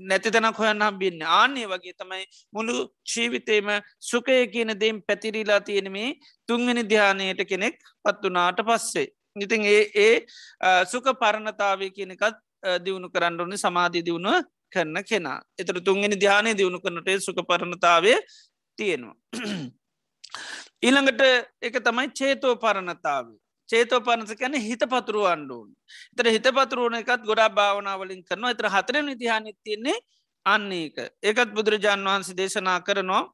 [0.02, 2.74] නැති තැනක් හොයන්න හම්බින්න ආන්නේ වගේ තමයි මුළු
[3.06, 3.68] ජීවිතේම
[4.00, 6.08] සුකය කියන දෙම් පැතිරිලා තියෙනමේ
[6.48, 9.06] තුන්ගනි ධ්‍යානයට කෙනෙක් පත්වනාට පස්සේ.
[9.36, 10.14] ඉතින් ඒ ඒ
[10.86, 12.36] සුක පරණතාවය කියනකත්
[12.84, 14.44] දියුණු කරන්න ඕනි සමාධී දියුණුව
[14.74, 15.38] කරන කෙනා.
[15.58, 18.14] එතර තුන්ගනි ධ්‍යානය දියුණු කරනට සුක පරණතාවය
[18.78, 19.16] තියෙනවා.
[20.84, 21.22] ඊළඟට
[21.62, 23.38] එක තමයි චේතෝ පරණතාවේ.
[23.68, 25.70] චේතෝ පනස කැන හිත පතුරුව අන්ඩුවන්.
[26.12, 29.98] එතර හිත පතුරුවන එකත් ගොඩා භාවනාවලින් කරනවා එතර හතර නිතිහානි තියන්නේ
[30.46, 30.96] අන්න ඒක.
[31.22, 33.24] ඒකත් බුදුරජාණන් වහන්සේ දේශනා කරනවා.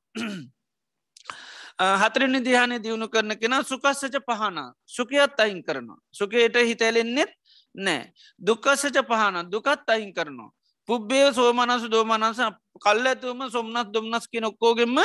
[2.02, 5.98] හතර නිදිහානය දියුණු කරන කෙන සුකස්සච පහන සුකයත් අයින් කරනවා.
[6.12, 7.32] සුකයට හිතැලෙන්නෙත්
[7.74, 8.12] නෑ.
[8.40, 10.50] දුක්කස්සච පහන දුකත් අයින් කරනවා.
[10.90, 12.40] පුබ්බේ සෝමනසු දෝමනස
[12.84, 14.98] කල්ල ඇතුවම සොම්නත් දුම්නස් කිය නොක්කෝගෙම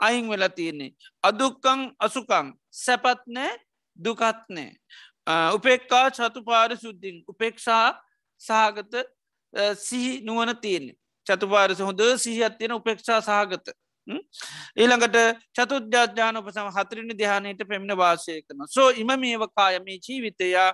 [0.00, 0.90] අයින් වෙලා තියන්නේ.
[1.24, 3.52] අදුක්කං අසුකං සැපත් නෑ
[3.96, 4.70] දුකත්නෑ.
[5.56, 7.86] උපෙක්කා චතු පාර සුද්ධින් උපෙක්ෂා
[8.42, 8.94] සහගත
[9.78, 10.96] සිහි නුවන තියන්නේ
[11.26, 13.66] චතුපාරස හොඳ සිහිත් තියෙන උපෙක්ෂා සහගත.
[14.76, 15.16] ඊළඟට
[15.56, 18.66] චතුද්‍යාජාන උපසම හතරිනි දෙහානයට පෙමිණ වාසය කරන.
[18.68, 20.70] සෝ ඉම මේවකායමේ ජීවිතයා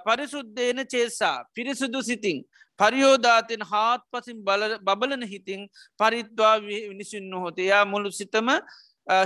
[0.00, 2.44] පරිසුද්දේන චේසා පිරිසුදු සිතින්
[2.78, 4.42] පරියෝධාතයෙන් හාත් පසින්
[4.80, 8.48] බබලන හිතින් පරිත්වා විනිසින් නොහොතයා මුළු සිතම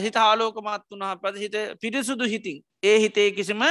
[0.00, 3.62] හිත ආලෝකමත් වනා පද හිත පිරිසුදු හිතින් ඒ හිතේ කිසිම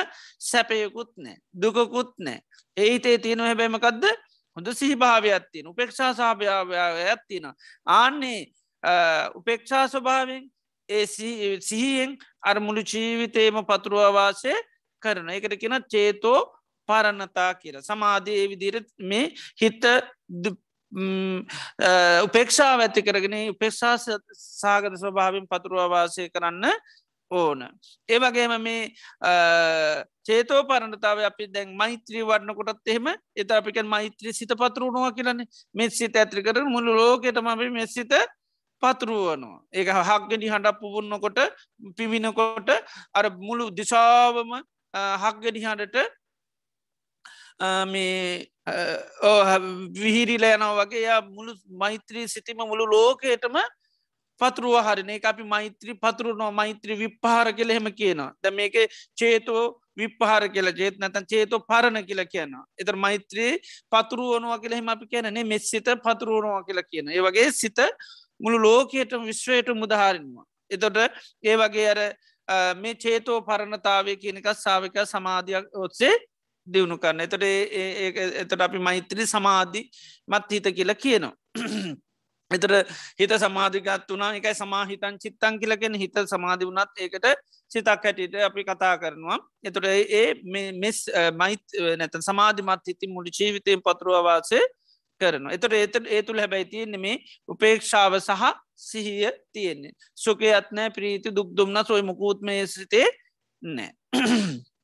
[0.41, 2.39] සැපයකුත් නෑ දුකකුත් නෑ
[2.77, 4.05] ඒ හිතේ තියෙන හැබැමකක්ද
[4.57, 7.53] හොඳ සිහිභාවයක් තියෙන උපේක්ෂා සාභාවයක් තියෙන
[7.87, 8.39] ආන්නේ
[9.35, 10.43] උපේක්ෂා ස්වභාවෙන්
[10.89, 11.05] ඒ
[11.61, 14.53] සිහියෙන් අරමුළු ජීවිතේම පතුරුවවාසය
[15.01, 16.39] කරන එකට කෙන චේතෝ
[16.87, 19.25] පරණතා කියර සමාධයේ විදිරත් මේ
[19.61, 19.83] හිත
[22.23, 23.95] උපේක්ෂා ඇති කරගෙන උපේක්ෂා
[24.61, 26.65] සාගත ස්වභාවින් පතුරුවවාසය කරන්න
[27.31, 27.61] ඕන.
[28.09, 28.81] ඒවගේම මේ
[30.27, 35.43] චේතෝ පරණතාව අපි දැන් මෛත්‍රී වඩන කොටත් එහෙම එත අපික මෛත්‍රී සිත පතුරුණවා කියලන.
[35.75, 38.13] මෙ සිත ඇත්‍රි කර මුළු ලෝකෙටම අපි මෙ සිත
[38.83, 39.59] පතුරුවනවා.
[39.73, 41.39] ඒක හක්ගෙඩි හඬ පුබුන්නකොට
[41.97, 42.69] පිවිනකොට
[43.13, 44.51] අර මුළු දිසාවම
[45.23, 45.97] හක්ගෙඩි හඬට
[47.59, 48.47] මේ
[49.95, 53.57] විහිරිල යනව වගේ යා මුළු මෛත්‍රී සිතිම මුළු ලෝකයටම
[54.41, 55.09] පතුරුව හරින.
[55.09, 58.33] එක අපි මෛත්‍රී පතුරුනෝ මෛත්‍රී විප්පහර කියල හෙම කියනවා.
[58.35, 58.75] ද මේක
[59.15, 63.51] චේතෝ විප්පහර කියලා ජේත් නැතන් චේතෝ පරණ කියලා කියන එතර මෛත්‍රී
[63.89, 67.79] පතුරුවනවා කියල හෙම අපි කියනනේ මෙස්සිත පතුරුවනවා කියලා කියන ඒ වගේ සිත
[68.39, 70.97] මුළු ලෝකයට විශ්වයට මුදහරින්වා එතොට
[71.43, 72.01] ඒ වගේ අර
[72.75, 76.13] මේ චේතෝ පරණතාවය කියනක සාාවක සමාධයක් ඔත්සේ
[76.73, 77.43] දියුණු කරන්න එතට
[78.43, 79.81] එතට අපි මෛත්‍රී සමාධි
[80.27, 81.33] මත් හිත කියලා කියනවා.
[82.51, 87.25] එතට හිත සමාධිකත් වනා එකයි සමාහිතන් චිත්තන් කියලගෙන හිත සමාධි වනත් ඒකට
[87.71, 89.39] සිතක් හැටියට අපි කතා කරනවා.
[89.63, 90.25] එතට ඒ
[90.73, 91.05] මෙස්
[91.35, 94.63] මයිත් නැත සමාධිමත් හිති මුළි ජීවිතයෙන් පතුරුවවාසේ
[95.21, 95.51] කරනවා.
[95.51, 99.91] එතට ඒත ඒ තුළ හැබැයි තියෙන්නේ මේ උපේක්ෂාව සහ සිහිය තියෙන්නේ.
[100.15, 103.07] සුකයත්නෑ ප්‍රීති දුක් දුම්න්න සොයි මුකූත්මය සිතේ
[103.61, 103.91] නෑ.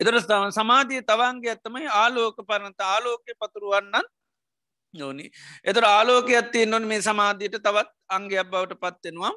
[0.00, 0.14] එතර
[0.58, 4.06] සමාධිය තවන්ගේ ඇත්තමයි ආලෝක පරණත ආලෝකය පතුරුවන්නන්
[4.94, 5.26] යෝනි.
[5.64, 9.32] එතර ආලෝක ඇත්තේ නොන් මේ සමාධියට තවත් අංගයක් බවට පත්වෙනවා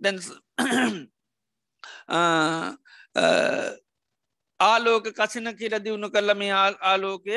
[0.00, 0.18] දැන්
[4.60, 6.52] ආලෝක කසින කියල දියුණු කරල මේ
[6.90, 7.36] ආලෝකය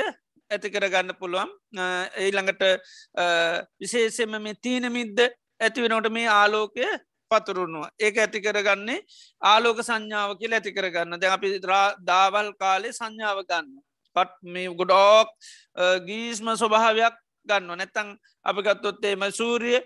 [0.52, 1.50] ඇති කරගන්න පුළුවන්.
[2.22, 2.64] ඒ ළඟට
[3.82, 5.20] විශේෂෙම මේ තීනමිද්ද
[5.60, 6.88] ඇතිවෙනට මේ ආලෝකය
[7.34, 7.90] පතුරුණුව.
[8.00, 9.00] ඒක ඇති කරගන්නේ
[9.42, 11.20] ආලෝක සංඥාව කියල ඇති කරගන්න.
[11.22, 11.58] දැ අපි
[12.12, 13.74] දාවල් කාලේ සංඥාව ගන්න
[14.16, 15.30] පට් මේ ගොඩෝක්
[16.08, 17.16] ගීස්ම ස්වභාවයක්
[17.48, 18.10] ගන්න නැත්තං
[18.46, 19.80] අපි ගත්තොත්තේම සූරිය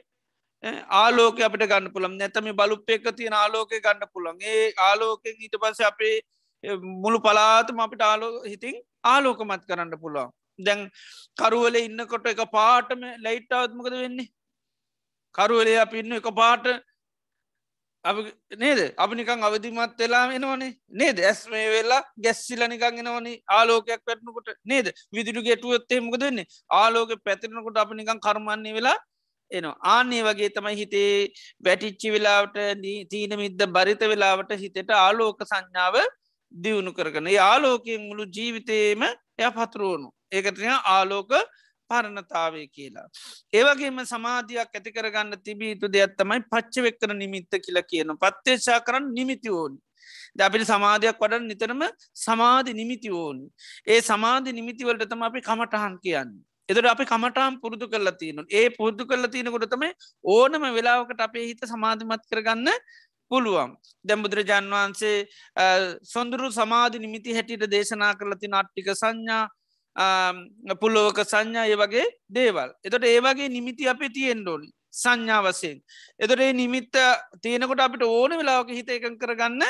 [1.02, 5.82] ආලෝක අපිට ගන්න පුළම් නැතම බලුප එක තියෙන ආලෝක ගන්න පුළන් ඒ ආලෝකෙන් ඊට පස
[5.92, 6.16] අපේ
[7.04, 10.32] මුළු පලාතම අපිට ආලෝ හිතින් ආලෝකමත් කරන්න පුළුවන්.
[10.60, 10.90] දැන්
[11.38, 14.30] කරුවල ඉන්නකොට එක පාටම ලයිට්ටාවත්මකද වෙන්නේ?
[15.36, 16.66] කරුවලේ අප ඉන්න එක පාට
[18.06, 18.94] නේද?
[18.96, 21.20] අපි නිකං අවධිමත් වෙලා වෙනවනේ නේද?
[21.22, 23.34] ඇස් මේ වෙලා ගැස්සිල නිකං එනවනි.
[23.50, 24.92] ආලෝකයක් පැටනකොට නේද?
[25.12, 28.98] විදිරු ගෙටුවත්තේ මොක දෙන්නේ ආලෝක පැතිරනකොට අපි නිකං කර්මන්නේ වෙලා
[29.52, 29.76] එනවා.
[29.86, 31.12] ආන්නේ වගේ තමයි හිතේ
[31.64, 32.58] වැටිච්චි වෙලාවට
[33.10, 35.96] තීන මිද්ද බරිත වෙලාවට හිතට ආලෝක සංඥාව
[36.54, 41.32] දියුණු කරගන ආලෝකයෙන් මුළු ජීවිතයේම එය පතුරුවනු ඒකටය ආලෝක
[41.90, 43.08] පරණතාවේ කියලා.
[43.54, 49.50] ඒවගේම සමාධයක් ඇති කරගන්න තිබී යුතු දෙයක් තමයි පච්චවෙක්කර නිමිත්ත කියල කියන පත්තේශා කරන්න නිමිති
[49.52, 49.80] ඕනි.
[50.36, 51.82] ද අපිට සමාධයක් වඩන් නිතරම
[52.18, 53.48] සමාධි නිමිති ඕනි.
[53.88, 56.38] ඒ සමාධි නිමිතිවලට තම අපි කමටහන් කියන්න.
[56.70, 59.90] එදට අපි කමටාම් පුරුදු කරලා තියනු ඒ පුරුදු කරලා තියනකොට තමයි
[60.26, 62.70] ඕනම වෙලාවකට අපේ හිත සමාධිමත් කරගන්න
[63.32, 63.72] පුළුවන්
[64.06, 65.16] දැම් බුදුරජාන් වහන්සේ
[66.06, 69.44] සොඳුරු සමාධි නිමිති හැටියට දේශනා කරලති නට්ටික සංඥා
[70.76, 72.70] පුල්ලෝක සංඥා ඒ වගේ දේවල්.
[72.84, 75.82] එතොට ඒවගේ නිමිති අපේ තියෙන් ඩෝනි සංඥා වසයෙන්.
[76.20, 76.94] එතොට ඒ නිමිත්ත
[77.42, 79.64] තියෙනකොට අපිට ඕන වෙලාවක හිත එකන් කරගන්න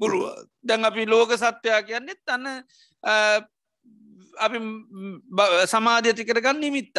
[0.00, 0.46] පුළුව.
[0.60, 2.46] දැන් අපි ලෝක සත්වයා කියන්නෙත් තන්න
[4.38, 4.58] අපි
[5.66, 6.96] සමාධ්‍යති කරගන්න නිමිත්ත.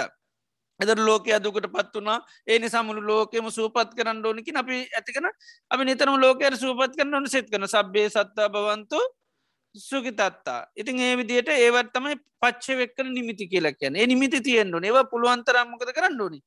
[0.80, 5.28] එදර ලෝක අදුකට පත් වනා ඒ සමුළු ලෝකෙම සූපත් කරන්න ඕනිකි අපි ඇතිකන
[5.72, 9.00] අපි නිතරම ලෝකයට සූපත් කරන්න ඕන සෙත් කන සබ්බේ සත්තා බවන්තු
[9.76, 10.68] සුගිතත්තා.
[10.76, 15.94] ඉතින් ඒ විදියට ඒවත් තමයි පච්ච වෙක්කන නිමිති කියලා කියන ඒ නිමිති තියෙන්න්නු ඒව පුළුවන්තරම්මකද
[15.98, 16.40] කරන්න ඕනි?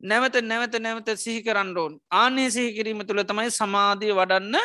[0.00, 1.98] නැවත නැවත නැවත සිහි කරන්න ඕන්.
[2.10, 4.56] ආනේ සිහි කිරීම තුළ තමයි සමාධය වඩන්න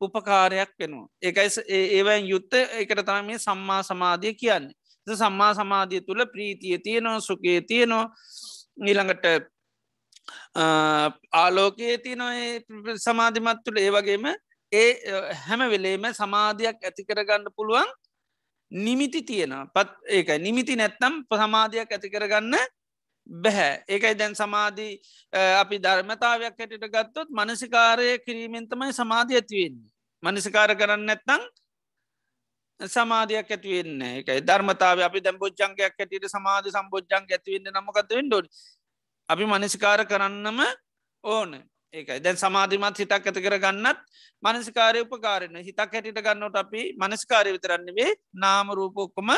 [0.00, 1.08] උපකාරයක් වෙනවා.
[1.22, 1.48] ඒකයි
[1.98, 4.74] ඒවැන් යුත්ත එකට තම මේ සම්මා සමාධිය කියන්නේ.
[5.06, 8.06] සම්මා සමාධිය තුළ ප්‍රීතිය තියනවා සුකේ තියනවා.
[8.86, 9.24] ඊළඟට
[11.32, 12.26] ආලෝකයේ තියනො
[12.96, 14.26] සමාධිමත් තුළ ඒ වගේම
[14.72, 14.90] ඒ
[15.44, 17.90] හැම වෙලේම සමාධයක් ඇති කරගන්න පුළුවන්
[18.72, 22.56] නිමිති තියෙන පත් ඒකයි නිමිති නැත්තම් සමාධයක් ඇති කරගන්න
[23.26, 23.84] බැහැ.
[23.88, 25.00] ඒකයි දැන් සමාධී
[25.58, 29.90] අපි ධර්මතාවයක් හැටට ගත්තොත් මනසිකාරය කිරීමෙන් තමයි සමාධිය ඇතිවෙන්නේ
[30.22, 31.42] මනසිකාර කරන්න නැත්තං
[32.80, 38.42] සමාධයක් ඇතිවෙන්න එකයි ධර්මතාව අපි දැම් බොජ්ජන්ගයක් ඇටට සමාධ සම්බෝජ්ජන් ඇතිවෙන්න නමකත වෙන්ඩො
[39.28, 40.60] අපි මනසිකාර කරන්නම
[41.24, 41.50] ඕන.
[41.94, 42.20] ඒකයි.
[42.20, 43.98] දැන් සමාධිමත් හිතක් ඇති කර ගන්නත්
[44.42, 49.30] මනසිකාරය උපකාරන හිතක් හැටිට ගන්නට අපි මනස්කාරය විතරන්නවේ නාම රූපොක්කොම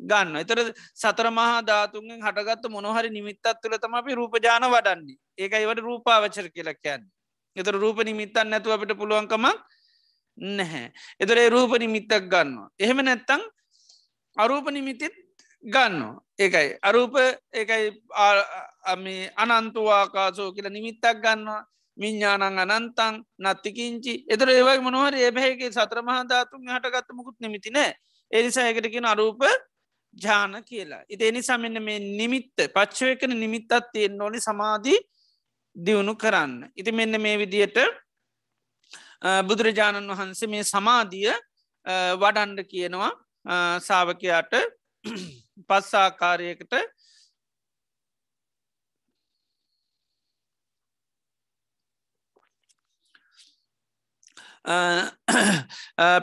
[0.00, 0.58] ගන්න එතර
[0.94, 5.18] සතර මහා ධාතුන්ගෙන් හටගත්ත මොනොහරි නිමිත්තත් තුළ තම අපි රූපජාන වඩන්නේ.
[5.38, 7.06] ඒකයිවට රූපාවචර කියලක්යන්න
[7.56, 9.58] එතර රූප නිමිත්තන් නැතුව අපිට පුළුවන්කමක්
[10.38, 10.92] නැහැ.
[11.20, 12.70] එතරේ රූප නිමිත්තක් ගන්නවා.
[12.78, 13.42] එහෙම නැත්තං
[14.36, 15.14] අරූප නිමිතිත්
[15.64, 16.78] ගන්න ඒකයි.
[16.82, 17.14] අරූප
[17.52, 18.02] ඒකයි
[19.36, 21.62] අනන්තුවාකාසෝ කියල නිමිත්තක් ගන්නවා.
[21.96, 27.92] විඤ්ඥානං අනන්තං නත්තිකින්චි එතර ඒවයි මොනවහර ඒබැහගේ සත්‍ර මහධාතුන් හටගත්ත මුකුත් නිමිති නෑ
[28.30, 29.42] එනිසා එකටකින අරූප
[30.16, 31.02] ජාන කියලා.
[31.08, 34.98] ඉති එනිසා මෙන්න මේ නිමිත්ත පච්චවයකන නිමිත්තත් තියෙන් ඕනි සමාධී
[35.76, 36.70] දියුණු කරන්න.
[36.76, 37.78] ඉති මෙන්න මේ විදියට
[39.46, 41.32] බුදුරජාණන් වහන්සේ මේ සමාධිය
[42.16, 43.12] වඩන්ඩ කියනවා
[43.80, 44.52] සාාවකයාට
[45.68, 46.74] පස්සාකාරයකට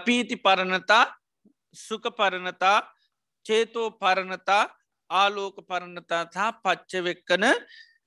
[0.05, 1.05] පීති පරණතා
[1.75, 2.77] සුක පරණතා
[3.45, 4.63] චේතෝ පරණතා
[5.09, 7.45] ආලෝක පරණතා තා පච්චවෙක්කන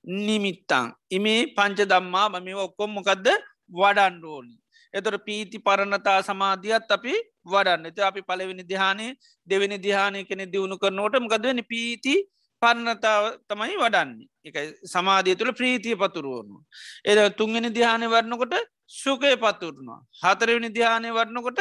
[0.04, 3.28] නිමිත්තං ඉමේ පංච දම්මා මම ඔක්කොම් මොකක්ද
[3.70, 4.56] වඩන්ඩෝනි
[4.94, 7.14] එතොට පීති පරණතා සමාධියත් අපි
[7.44, 9.12] වඩන්න එත අපි පලවෙනි දිහානේ
[9.46, 12.14] දෙවෙනි දිහානය කෙනෙ දියුණු කරනෝට මකදවනි පීති
[12.62, 16.58] පරණතාව තමයි වඩන්නේ එක සමාධිය තුළ ප්‍රීතිය පතුරුවනු.
[17.04, 18.54] එද තුන්ගෙන දිහානය වරණකොට
[18.92, 20.00] සුකය පතුරනවා.
[20.22, 21.60] හතරවෙනි දිහානය වරණකොට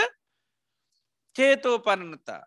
[1.35, 2.41] චේතෝ පරණතා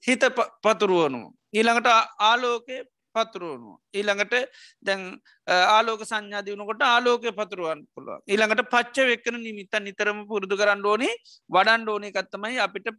[0.00, 0.24] හිත
[0.64, 1.20] පතුරුවනු.
[1.52, 1.88] ඊළඟට
[2.20, 2.76] ආලෝකය
[3.14, 3.72] පතුරුවනු.
[3.92, 4.34] ඊළඟට
[4.82, 5.02] දැන්
[5.46, 8.18] ආලෝක සංඥා දියුණුකොට ආලෝකය පතුරුවන් පුළුව.
[8.26, 11.14] ඊළඟට පච්ච වෙක්කන නිමිත්ත නිතරම පුරුදු කරන්න ඕනේ
[11.50, 12.90] වඩන් ඕනේ කත්තමයි අපිට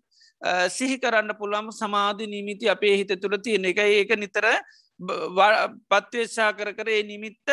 [0.69, 4.47] සිහි කරන්න පුළම සමාධි නිමිති අපේ හිත තුළ තියෙන එක ඒක නිතර
[5.89, 7.47] පත්වේශා කර කර ඒ නිමිත්ත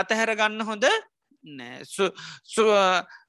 [0.00, 0.86] අතහැර ගන්න හොඳ
[1.44, 1.82] නෑ.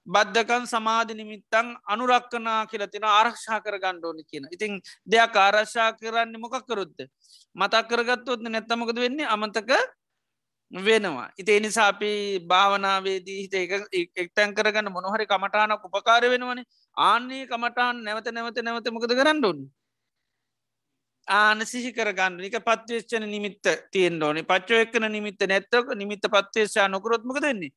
[0.06, 4.48] බද්ධකන් සමාධි නිමිත්තං අනුරක්කනා කියලතින ආරක්ෂා කර ගණ්ඩෝනි කියන.
[4.52, 7.08] ඉතින් දෙයක් ආරක්ෂා කරන්න මොකක් කරුත්ද
[7.56, 9.28] මතක් කරගත්තොත්න නැත්තමකද වෙන්නේ?
[9.28, 9.72] අමතක
[10.72, 11.30] වෙනවා.
[11.38, 13.54] ඉති එනිසා අපි භාවනාවේදී හිත
[14.16, 16.66] එක්තැන් කරගන්න මොනොහරි කමටානක් උපකාර වෙනවනේ.
[16.98, 19.60] ආන්නේ කමටාන් නැවත නැවත නැවත මොකද කරන්නඩුන්
[21.28, 22.40] ආන සිහි කරගන්න.
[22.42, 24.44] එක පත්වේච්චන නිමිත්ත තියෙන් ඕනේ.
[24.44, 27.72] පච්චෝ එක්කන නිමිත්ත නැත්තක නිමිත්ත පත්වේශා නොකරොත්මක දෙන්නේ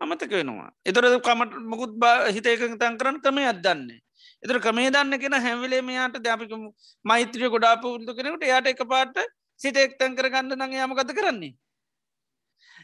[0.00, 0.70] අමතක වෙනවා.
[0.84, 1.92] එතොර කමට මුකුත්
[2.30, 4.00] හිත එක තන් කරන්න ක්‍රමය අදන්නේ
[4.42, 6.52] එතර ක්‍රමේ දන්න කෙන හැවිලේ මෙයාට දැපික
[7.04, 9.16] මෛත්‍රිය ගොඩා පුුරුදු කෙනෙකුට යායට එක පාට
[9.60, 11.54] සිත එක්තැන් කරගන්න නඟ යමකත කරන්නේ?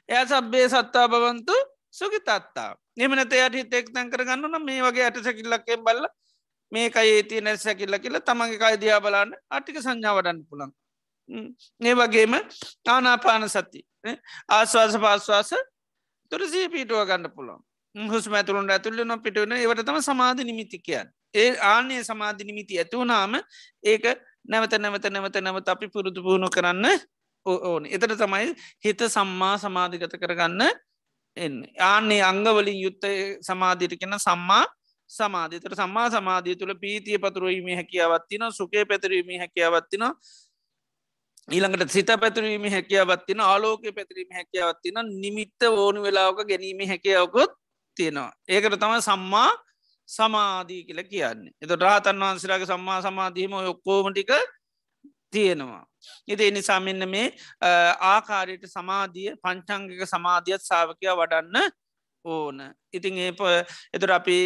[0.08, 1.56] එය සබ්බේ සත්තා බවන්තු
[1.90, 2.70] සුගි තත්තා.
[2.96, 6.06] එමනත යට හිතෙක් තැන් කරගන්න නම් මේ වගේ ඇට සැකිල්ලක්කෙන් බල්ල
[6.72, 10.72] මේක ඒතිය නැ සැකිල්ල කියල තමන්ගේ කයිදයා බලන්න අටික සංඥාවටන්න පුළන්
[11.80, 12.34] ඒ වගේම
[12.88, 13.84] ආනාපාන සති
[14.50, 15.52] ආස්වාස
[16.32, 17.60] පාස්වාස තුරසී පිටුව ගන්න පුළොන්
[17.94, 23.34] හුස්ම ඇතුළට ඇතුල්ල නො පිටුවන ඒවට තම සමාධ නිමිතිකයන් ඒ ආනය සමාධ නිමිති ඇතිවුණාම
[23.84, 24.04] ඒක
[24.44, 26.86] නැවත නැවත නැවත නැවත අපි පුරුදු පුහුණු කරන්න
[27.46, 27.86] ඕන.
[27.86, 28.54] එතට තමයි
[28.84, 30.62] හිත සම්මා සමාධිගත කරගන්න
[31.36, 31.64] එන්න.
[31.80, 33.04] ආන්නේ අංගවලින් යුත්ත
[33.40, 34.64] සමාධීට කෙන සම්මා
[35.10, 40.04] සමාධතර සම්මා සමාධී තුළ පීතිය පතුරුවීම හැකියාවත්තින සුකේ පැතරීම හැකියාවත්තින
[41.48, 47.52] ඊළඟට සිත පැතුරීම හැකියාවත්තින ආලෝක පැතිරීම හැකියාවත්තින නිමිත්ත ඕනු වෙලාවක ගැනීම හැකියාවකොත්
[47.96, 49.50] තියෙනවා ඒකට තම සම්මා
[50.08, 54.32] සමාධී කියල කියන්නේ එත රාතන් වහන්සරගේ සම්මා සමාධීම ඔක්කෝමටික
[55.32, 55.86] තියෙනවා.
[56.28, 57.26] ඉති එනිසා මෙන්න මේ
[58.02, 61.70] ආකාරයට සමාධිය පංචංගික සමාධියත් සාාවකයා වඩන්න
[62.24, 62.58] ඕන.
[62.92, 63.32] ඉතින් ඒ
[63.92, 64.36] එතුර අපි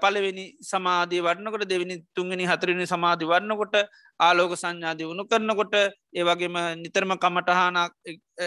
[0.00, 3.74] පලවෙනි සමාධී වන්නකොට දෙවිනි තුන්ගනි හතරනි සමාධි වන්නකොට
[4.20, 5.74] ආලෝක සංඥාදී වුණු කරනකොට
[6.12, 7.92] ඒවගේම නිතරම කමටහනක්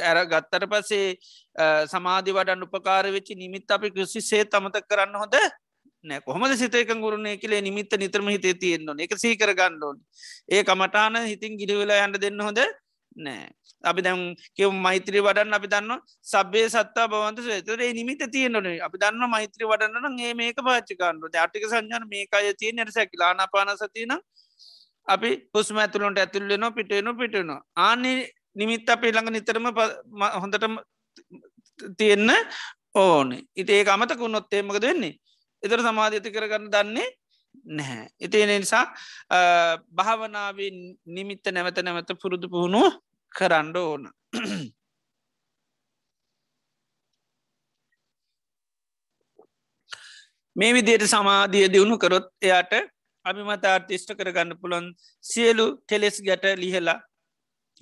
[0.02, 1.06] ඇර ගත්තර පසේ
[1.88, 5.36] සමාධි වඩන් උපකාර වෙච්චි නිමිත් අපි කෘසි සේ තමත කරන්න හොද
[6.04, 6.22] නෑ.
[6.22, 10.02] කොහොමද සිතයක ගුරුණේ කියලේ නිමිත්ත නිතරම හිතේ තියෙන්න්නන එක සීකර ගණ්ඩෝන්
[10.50, 12.60] ඒ කමටාන හිතින් ගිරිවෙලා යන්න දෙන්න හොද
[13.16, 13.50] නෑ.
[13.84, 14.22] අපි දැම්
[14.58, 20.20] කෙව මෛත්‍රී වඩන්න අපි දන්න සබේ සත්තා බවන්ත සතරේ නිමිත තියෙනනේ අපි දන්න මෛත්‍රී වඩන්න
[20.20, 24.16] ඒ මේක පාච්චිකන්නු ආටික සංඥන මේ අය තිය නට සැකිලාන පාන සතින
[25.08, 28.18] අපි පුස්ම ඇතුළට ඇතුල්ලෙන පිටේන පිටන ආනේ
[28.56, 29.68] නිමිත් අපේ ළඟ නිතරම
[30.42, 30.66] හොඳට
[31.98, 32.32] තියෙන්න
[32.96, 33.30] ඕන.
[33.56, 35.16] ඉති ඒ අමතකුන්නොත් ඒමකද වෙන්නේ?
[35.64, 37.08] එතර සමාධ්‍යති කරගන්න දන්නේ
[37.68, 38.08] නැහැ.
[38.20, 38.86] ඉතිේ නිසා
[39.92, 40.72] භාවනාවේ
[41.08, 42.94] නිමිත්ත නැවත නැවත පුරුදු පුහුණුව
[43.36, 44.04] කරන්න ඕන.
[50.56, 52.74] මේ විදියට සමාධිය දියුණු කරොත් එයාට
[53.26, 54.86] අභිමතාර්තිෂ්ට කරගන්න පුළොන්
[55.24, 57.00] සියලු කෙලෙස් ගැට ලිහලා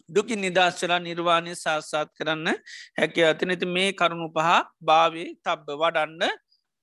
[0.09, 2.49] දුකින් නිදශ්චලා නිර්වාණය සාස්සාත් කරන්න
[2.97, 4.49] හැකි අතනති මේ කරුණු පහ
[4.81, 6.23] භාවේ තබ්බ වඩන්න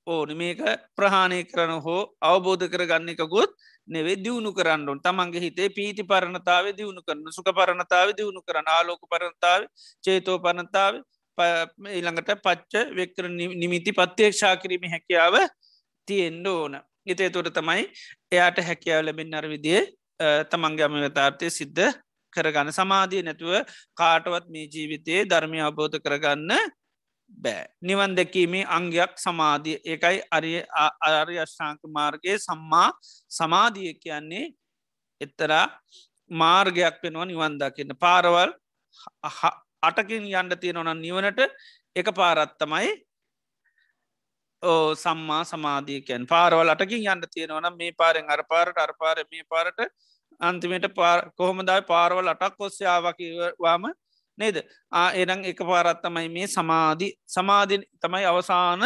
[0.06, 0.60] ඕන මේක
[0.96, 3.50] ප්‍රහාණය කරන හෝ අවබෝධ කරගන්න එකකුත්
[3.90, 9.66] නෙවේ දියුණු කරන්නඩුන් තමන්ගේ හිතේ පීති පරණතාව දියුණු කරන සුක පරණතාව දියුණු කරන ආලෝක පරණතාව
[10.04, 11.00] චේතෝ පරණතාව
[11.38, 15.34] ඊළඟට පච්ච වෙක්කර නිමිති පත්්‍යේක්ෂා කිරීම හැකියාව
[16.08, 16.74] තියෙන්ඩ ඕන.
[17.06, 17.88] එතේ තුොට තමයි
[18.32, 19.82] එයාට හැකියාව ලැබෙන් අර විදිේ
[20.50, 21.88] තමන්ගේ අමවතාර්ථය සිද්ධ
[22.32, 22.72] කරගන්න.
[22.72, 23.54] සමාධිය නැතුව
[23.94, 26.52] කාටවත් මේ ජීවිතයේ ධර්මය අබෝධ කරගන්න
[27.30, 27.66] බෑ.
[27.82, 29.80] නිවන් දැකීමේ අංගයක් සමාධිය.
[29.84, 30.62] ඒකයි අරිය
[31.00, 32.88] අරි අශ්ාංක මාර්ගයේ සම්මා
[33.30, 34.46] සමාධිය කියන්නේ.
[35.20, 35.66] එත්තරා
[36.30, 38.50] මාර්ගයක් පෙනවා නිවන්දකින්න පාරවල්
[39.82, 41.40] අටකින් යන්ඩ තියෙනවන නිවනට
[41.96, 42.90] එක පාරත්තමයි
[44.62, 49.80] ඕ සම්මා සමාධියකැන් පාරවල් අටකින් යන්න තියෙනවන මේ පාරෙන් අර පාරට අර පාර මේ පාරට
[50.40, 50.88] අන්තිමට
[51.36, 53.84] කොහොමදායි පාරවල් අටක් කොස්්‍යාවකිවාම
[54.40, 54.56] නේද?
[55.14, 57.08] එරං එක පාරත්තමයි මේ සමාධි.
[57.26, 58.82] සමාධි තමයි අවසාන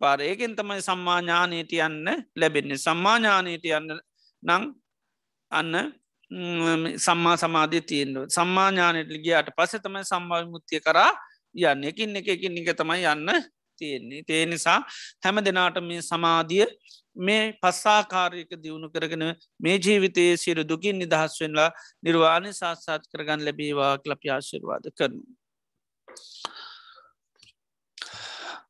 [0.00, 2.78] පාරයකෙන් තමයි සම්මාඥානයට යන්න ලැබෙන්නේ.
[2.78, 4.00] සම්මාඥානයට යන්න
[4.42, 4.64] නං
[5.50, 5.74] අන්න
[6.98, 11.12] සම්මා සමාධය තියෙන්ඩුව සම්මාඥානයට ලිගියට පස තමයි සම්භාව මුත්තිය කරා
[11.54, 11.84] යන්න.
[11.84, 13.30] එකින් එක එකින් එක තමයි යන්න
[13.76, 14.80] තියෙන්නේ තේ නිසා
[15.24, 16.66] හැම දෙනාට මේ සමාධිය
[17.18, 19.24] මේ පස්සාකාරයක දියුණු කරගෙන
[19.60, 21.70] මේ ජීවිතයේ සියරු දුකින් නිදහස් වෙන්ලා
[22.02, 25.22] නිර්වාණය සාත්සාත් කරගන්න ලැබේවා කලපි ආශිර්වාද කරනු.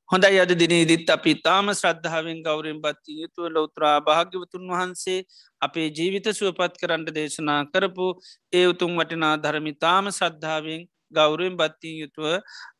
[0.06, 5.20] හොඳයි අද දිනීදිත් අපි තාම ශ්‍රද්ධාවෙන් ගෞරෙන් බත්ති යුතුව ලොත්‍රා භාග්‍යවතුන් වහන්සේ
[5.62, 8.06] අපේ ජීවිත සුවපත් කරන්නට දේශනා කරපු
[8.52, 10.82] ඒ උතුම් වටිනා ධරමි තාම ශ්‍රද්ධාවෙන්
[11.12, 12.26] ගෞරුවෙන් බත්තිී යුතුව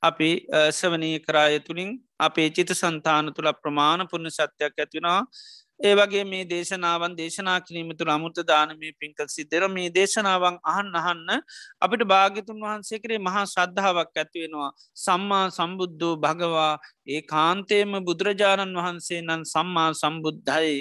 [0.02, 0.30] අපි
[0.72, 5.20] සවනී කරාය තුළින් අපේ චිත සන්තාන තුළ ප්‍රමාණ පුුණ සත්‍යයක් ඇතිවෙනවා
[5.80, 11.32] ඒ වගේ මේ දේශනාවන් දේශනා කිරීම තුළ අමුත දානමය පින්කල් සිදර මේ දේශනාවන් අහන් අහන්න
[11.80, 16.72] අපිට භාගිතුන් වහන්සේ කරේ මහා ශ්‍රද්ධාවක් ඇතිවෙනවා සම්මා සම්බුද්ධූ භගවා
[17.08, 20.76] ඒ කාන්තේම බුදුරජාණන් වහන්සේ නම් සම්මා සම්බුද්ධයි.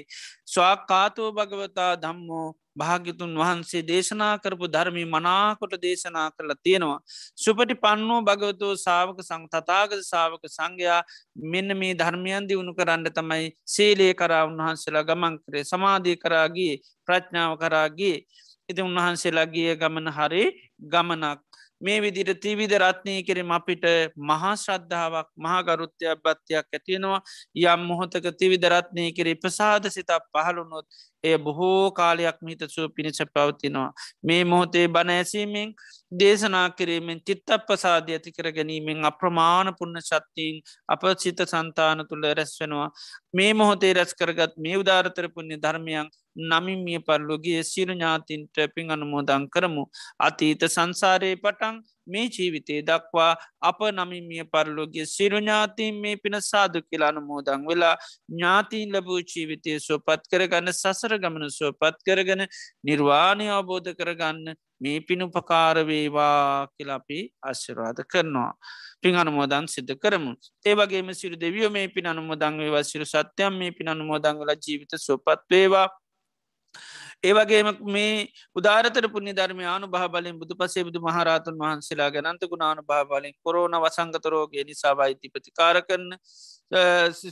[0.48, 7.00] ස්වාකාතෝ භගවතා දම්මෝ භාග්‍යතුන් වහන්සේ දේශනා කරපු ධර්මී මනාකොට දේශනා කරලා තියෙනවා.
[7.36, 11.02] සුපටි පන්නෝ භගවතෝ සාාවක සං තතාගත සාාවක සංඝයා
[11.46, 16.74] මෙන්න මේ ධර්මයන් දියුණු කරන්න තමයි සේලේ කරා උන්වහන්සේලා ගමන් කරේ සමාධී කරාගේ
[17.08, 18.18] ප්‍රඥාව කරාගේ
[18.70, 20.44] ඉති උන්වහන්සේලාගේ ගමන හරි
[20.86, 21.53] ගමනක්
[21.84, 23.86] මේ විදිට තිවිධ රත්නය කිරීම අපිට
[24.24, 27.22] මහා ශ්‍රද්ධාවක් මහාගරුත්්‍යයක් බත්තියක් ඇතියෙනවා
[27.66, 30.88] යම් මොහොතක තිවිධ රත්නය කිරේ ප්‍රසාද සිතක් පහළුනොත්
[31.24, 33.92] එය බොහෝ කාලයක් මීතසුව පිණිස පවතිනවා.
[34.24, 35.70] මේ මොහොතේ බණ ඇසීමෙන්
[36.14, 40.58] දේශනා කිරීමෙන් චිත්තප පසාධ ඇති කර ගැනීමෙන් අප්‍රමාණ පුුණ ශක්තිීන්
[40.88, 42.90] අප සිත සන්තාන තුළ රැස්වෙනවා
[43.34, 49.50] මේ මොහොතේ රැස් කරගත් මේ උදාරතර පුුණ්‍ය ධර්මයන් නමින් මිය පරලොගේ සිරු ඥාතින්ට පින් අනුමෝදං
[49.50, 49.84] කරමු
[50.20, 57.10] අතීත සංසාරයේ පටන් මේ ජීවිතේ දක්වා අප නමින් මිය පරලෝගේ සිරුඥාතින් මේ පින සාදු කියලා
[57.10, 57.96] අනුමෝදං වෙලා
[58.30, 62.46] ඥාතිීන් ලබූ ජීවිතය සුවපත් කරගන්න සසර ගමන සුවපත් කරගන
[62.84, 68.54] නිර්වාණය අවබෝධ කරගන්න මේ පිනුපකාරවේවා කියලාපි අශ්‍යරවාද කරනවා.
[69.02, 70.36] පින් අනුමෝදන් සිද්ධ කරමු.
[70.66, 75.88] ඒවගේම සිරු දෙවියෝ මේ පින් අනුමෝදං වේවා සිරු සත්‍යයම් මේ පින් අනුමෝදංගල ජීවිත සුවපත් වේවා
[77.24, 83.78] ඒවගේම මේ උදාරතර පුුණි ධර්මයානු භාබලින් බුදු පසේ බුදු මහරාතුන් වහන්සේලා ගැනන්ත ගුණානු භාබලින් කොරෝන
[83.78, 86.10] වසංගතරෝගේ නිසා වයිති ප්‍රතිකාර කරන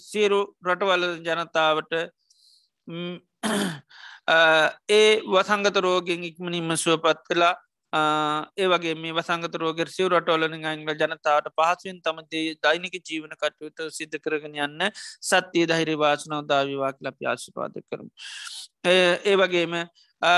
[0.04, 1.94] සියරු රටවල ජනතාවට
[4.92, 7.54] ඒ වසංගත රෝගෙන් ඉක්මනින්ම සුවපත් කලා
[7.94, 14.20] ඒ වගේ මේ වසංගත රෝගෙර සිව රටවලන අංගල ජනතාවට පහසුවෙන් තමදේ දෛනික ජීවන කටයුතු සිද්ධ
[14.20, 14.86] කරගෙන යන්න
[15.22, 18.08] සත්‍යය ධෛරි වාචනාව දාවිවාක් ලපි ආශිපාද කරම.
[18.86, 19.76] ඒ වගේම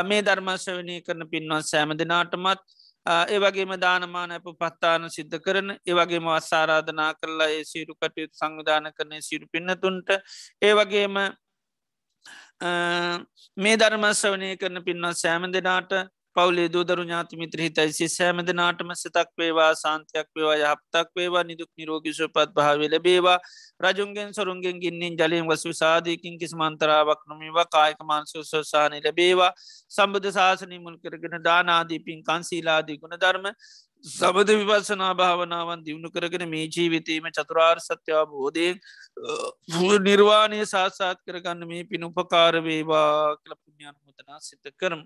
[0.03, 2.63] මේ ධර්මශවනය කරන පින්වන් සෑම දෙනාටමත්
[3.05, 9.47] ඒවගේම දානමාන ඇප පත්තාන සිද්ධ කරන ඒවගේම අස්සාරාධනා කරලා ඒ සිරු කටයුතු සංවිධාන කරනය සිරු
[9.47, 10.09] පින්නතුන්ට
[10.61, 11.21] ඒවගේම
[13.57, 15.93] මේ ධර්මශවනය කරන පින්වත් සෑම දෙනාට
[16.35, 22.51] පවුලේ දූදරු ඥාති මිත්‍ර හිතයිසි සෑම දෙනාටම සිතක් වේවා සාන්තයක් වේවා යහපතක් වේවා නිදුක් නිරෝගිසුපත්
[22.51, 23.37] භාව ලැබේවා.
[23.79, 27.65] රජුන්ගෙන් සොරුන්ගෙන් ගින්නින් ජලයෙන් වසු සාධයකින් කිසි මන්තරාවක් නොමවා.
[27.67, 29.51] කායක මාන්සු සෝසානය ලැබේවා.
[29.91, 33.49] සම්බුධ ශාසනය මුල් කරගෙන දානාදීපින් කන්සීලාදී ගුණ ධර්ම
[34.05, 38.75] සබද විපසනා භාවනාවන් දියුණු කරගෙන මේ ජීවිතීම චතුරාර් සත්‍යා බෝධයෙන්
[40.01, 45.03] නිර්වාණය සාසාත් කරගන්න මේ පිනුපකාරවේවා කල පුුණ්ඥාන මුතනා සිත කරම.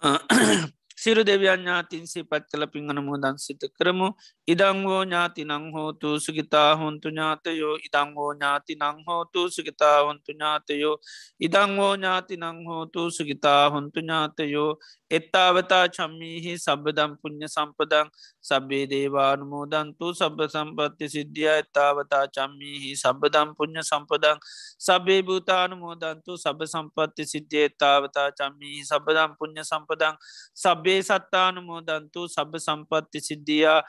[1.02, 4.08] සිරු දෙව්‍යඥාතින් සිපත් කල පින් අනමෝදන් සිත කරමු.
[4.48, 7.74] ඉදංවෝ ඥාති නංහෝතු සුගිතා හොන්තු ඥාතයෝ.
[7.86, 10.96] ඉදංවෝ ඥාති නංහෝතු සුගිතා හොන්තු ඥාතයෝ.
[11.40, 14.72] ඉදංවෝ ඥාති නංහෝතු සුගිතා හොන්තු ඥාතයෝ.
[15.10, 18.10] එත්තාවතා චම්මීහි සබදම් පුුණ්්‍ය සම්පදං
[18.42, 24.38] සබේ දේවානුමෝදන්තු සබ සම්පත්ති සිද්ධිය එත්තාවතා චම්මීහි සබදම් පුුණ්්‍ය සම්පදං
[24.80, 30.20] සබේ භූතානුමෝදන්තු සබ සම්පත්ති සිද්ධිය එත්තාවතා චම්මීහි සබදම් පුුණ්්‍ය සම්පදං
[30.56, 33.80] සබේ සත්තානුමෝදන්තු සබ සම්පත්ති සිද්ධියා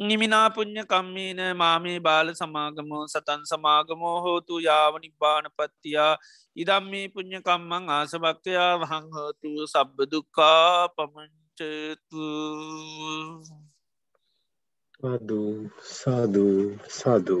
[0.00, 6.14] නිමිනාපුං්ඥ කම්මීන මාමේ බාල සමාගමෝ සතන් සමාගමෝ හෝතු යාවනිබ්බාන පත්තියා
[6.56, 12.24] ඉදම් මේ පුං්ඥකම්මං ආසභක්කයා වහංහෝතු සබ්බදුකා පමංචතු
[14.94, 15.42] සාදු
[15.90, 16.46] සාදු
[16.90, 17.38] සාදු.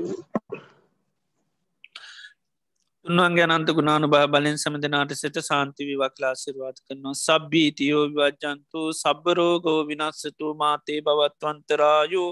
[3.04, 7.14] උන්වන්ගේ අනන්ත ගුණානු බා බලෙන් සම දෙනාට සිත සාන්තිවී වක්ලා සිරවාත කරනවා.
[7.16, 12.24] සබ්බීතියෝ විවජ්ජන්තු සබරෝගෝ විනස්සතු මාතේ බවත්වන්තරායු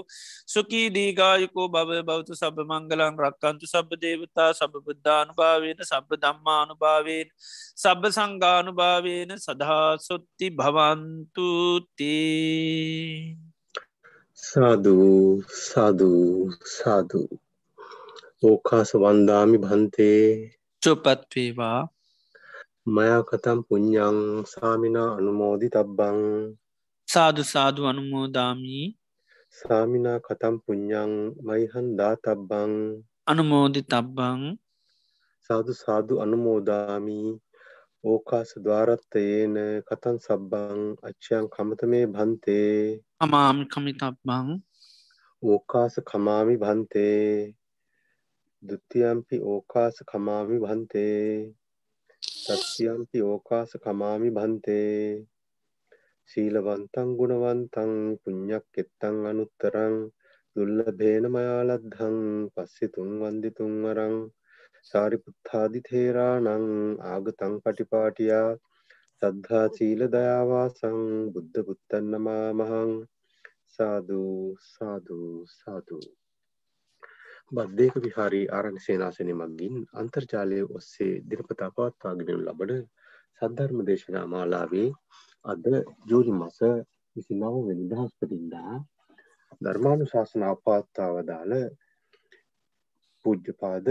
[0.47, 7.29] සුකී දීගායකෝ බව බෞතු සබ මංගලං රක්කන්තු සබ දේවතා සබ බුද්ධානු භාවේන සබ දම්මානු භාවයෙන්
[7.75, 12.13] සබ සංගානු භාවේන සදහාසොත්ති භවන්තුතේ
[14.43, 15.25] සාධූ
[15.63, 16.37] සාධූ
[16.75, 17.29] සාධූ
[18.43, 20.58] ඕකාස වන්දාමි භන්තේ.
[20.83, 21.81] චොපත්වේවා
[22.87, 24.17] මයා කතම් පුඤ්ඥං
[24.51, 26.19] සාමිනා අනුමෝදි තබ්බං
[27.07, 28.85] සාදු සාදු අනුමෝදාමී.
[29.55, 31.11] සාමිනා කතම් පුඤ්ඥං
[31.47, 32.73] මයිහන් දා තබ්බං
[33.25, 34.41] අනුමෝදි තබ්බං
[35.49, 37.29] සාදු සාදු අනුමෝදාමී.
[38.03, 39.55] ඕකාස දවාරත්තයේන
[39.87, 43.03] කතන් සබ්බං අච්චයන් කමතමේ භන්තේ.
[43.19, 44.47] අමාමි කමි තබ්බං
[45.43, 47.58] ඕකාස කමාමි භන්තේ
[48.63, 51.25] දුත්තියම්පි ඕකාස කමාමි භන්තේ
[52.45, 54.95] තත්තියම්පි ඕකාස කමාමි භන්තේ
[56.29, 59.95] ශීලවන්තං ගුණවන්තං පුඤ්ඥක් එත්තං අනුත්තරං
[60.55, 62.19] දුල්ල භේනමයාලද්ධං
[62.53, 64.15] පස්සෙතුන් වන්දිතුන් වරං
[64.87, 66.47] සාරිපුත්තාදි තේරානං
[67.07, 68.47] ආගතං පටිපාටියා
[69.21, 71.01] සද්ධා සීල දයාවාසං
[71.33, 72.95] බුද්ධ පුත්තන්නමා මහං
[73.75, 76.07] සාධූ සාධූ සාධූ
[77.51, 82.73] බද්ධයක විහාරී ආරණ සේනාසනය මගින් අන්තර්ජාලය ඔස්සේ දිනපතා පවත්වාගෙන ලබන
[83.37, 84.89] සද්ධර්ම දේශනා මාලාවේ
[85.45, 85.65] අද
[86.05, 86.59] ජූලි මස
[87.15, 88.73] විසි නවවෙනි දහස්පතින්දා
[89.61, 91.55] ධර්මාණු ශාසනාව පවත්තාවදාළ
[93.25, 93.87] පූජ්‍යපාද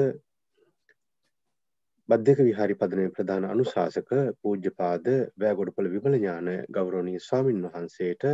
[2.09, 8.25] බද්ධක විහාරි පදනය ප්‍රධාන අනුශාසක පූජ්‍යපාද වෑගොඩපළ විමල ඥාන ගෞරවනීය ස්වාමින් වහන්සේට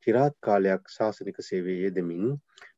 [0.00, 2.30] චිරාත් කාලයක් ශාසනික සේවයේ යෙදමින්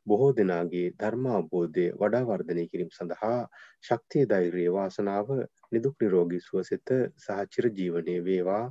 [0.05, 3.39] බොහෝ දෙනාගේ ධර්මාවබෝධය වඩා වර්ධනය කිරීම සඳහා
[3.85, 5.31] ශක්තිය ධෛර්යය වාසනාව
[5.73, 8.65] නිදුක් නිරෝගී සුවසෙත සහ චිරජීවනය වේවා.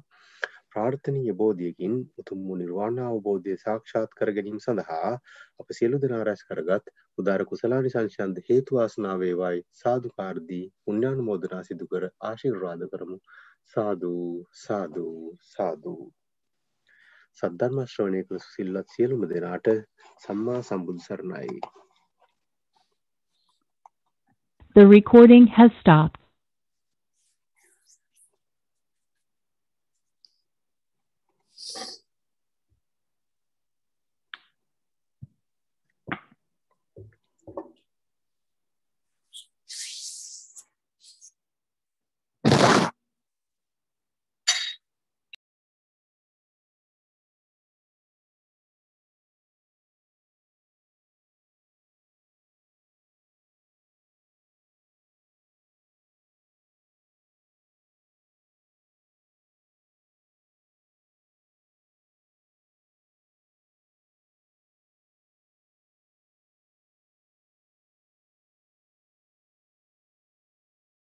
[0.71, 5.11] ප්‍රාර්ථනීය බෝධියකින් උතුම් වූ නිර්වාණ අවබෝධය සාක්ෂාත් කර ගැනීම සඳහා
[5.59, 12.87] අප සියලු දෙනා රැස් කරගත් උදාර කුසලානිසංශයන්ද හේතු වාසනා වේවායි සාදුකාර්දී පුණ්‍යානුමෝදනා සිදු කර ආශිර්වාද
[12.91, 13.17] කරමු.
[13.67, 14.13] සාදු
[14.61, 15.05] සාදු
[15.49, 15.95] සාදු.
[17.39, 19.69] සද්ධර්ම ශ්‍රවණය කළ සිල්වත් සියලුම දෙනාට
[20.21, 21.61] සම්මා සම්බුදු සරණයි.
[24.75, 26.20] The recording has stopped.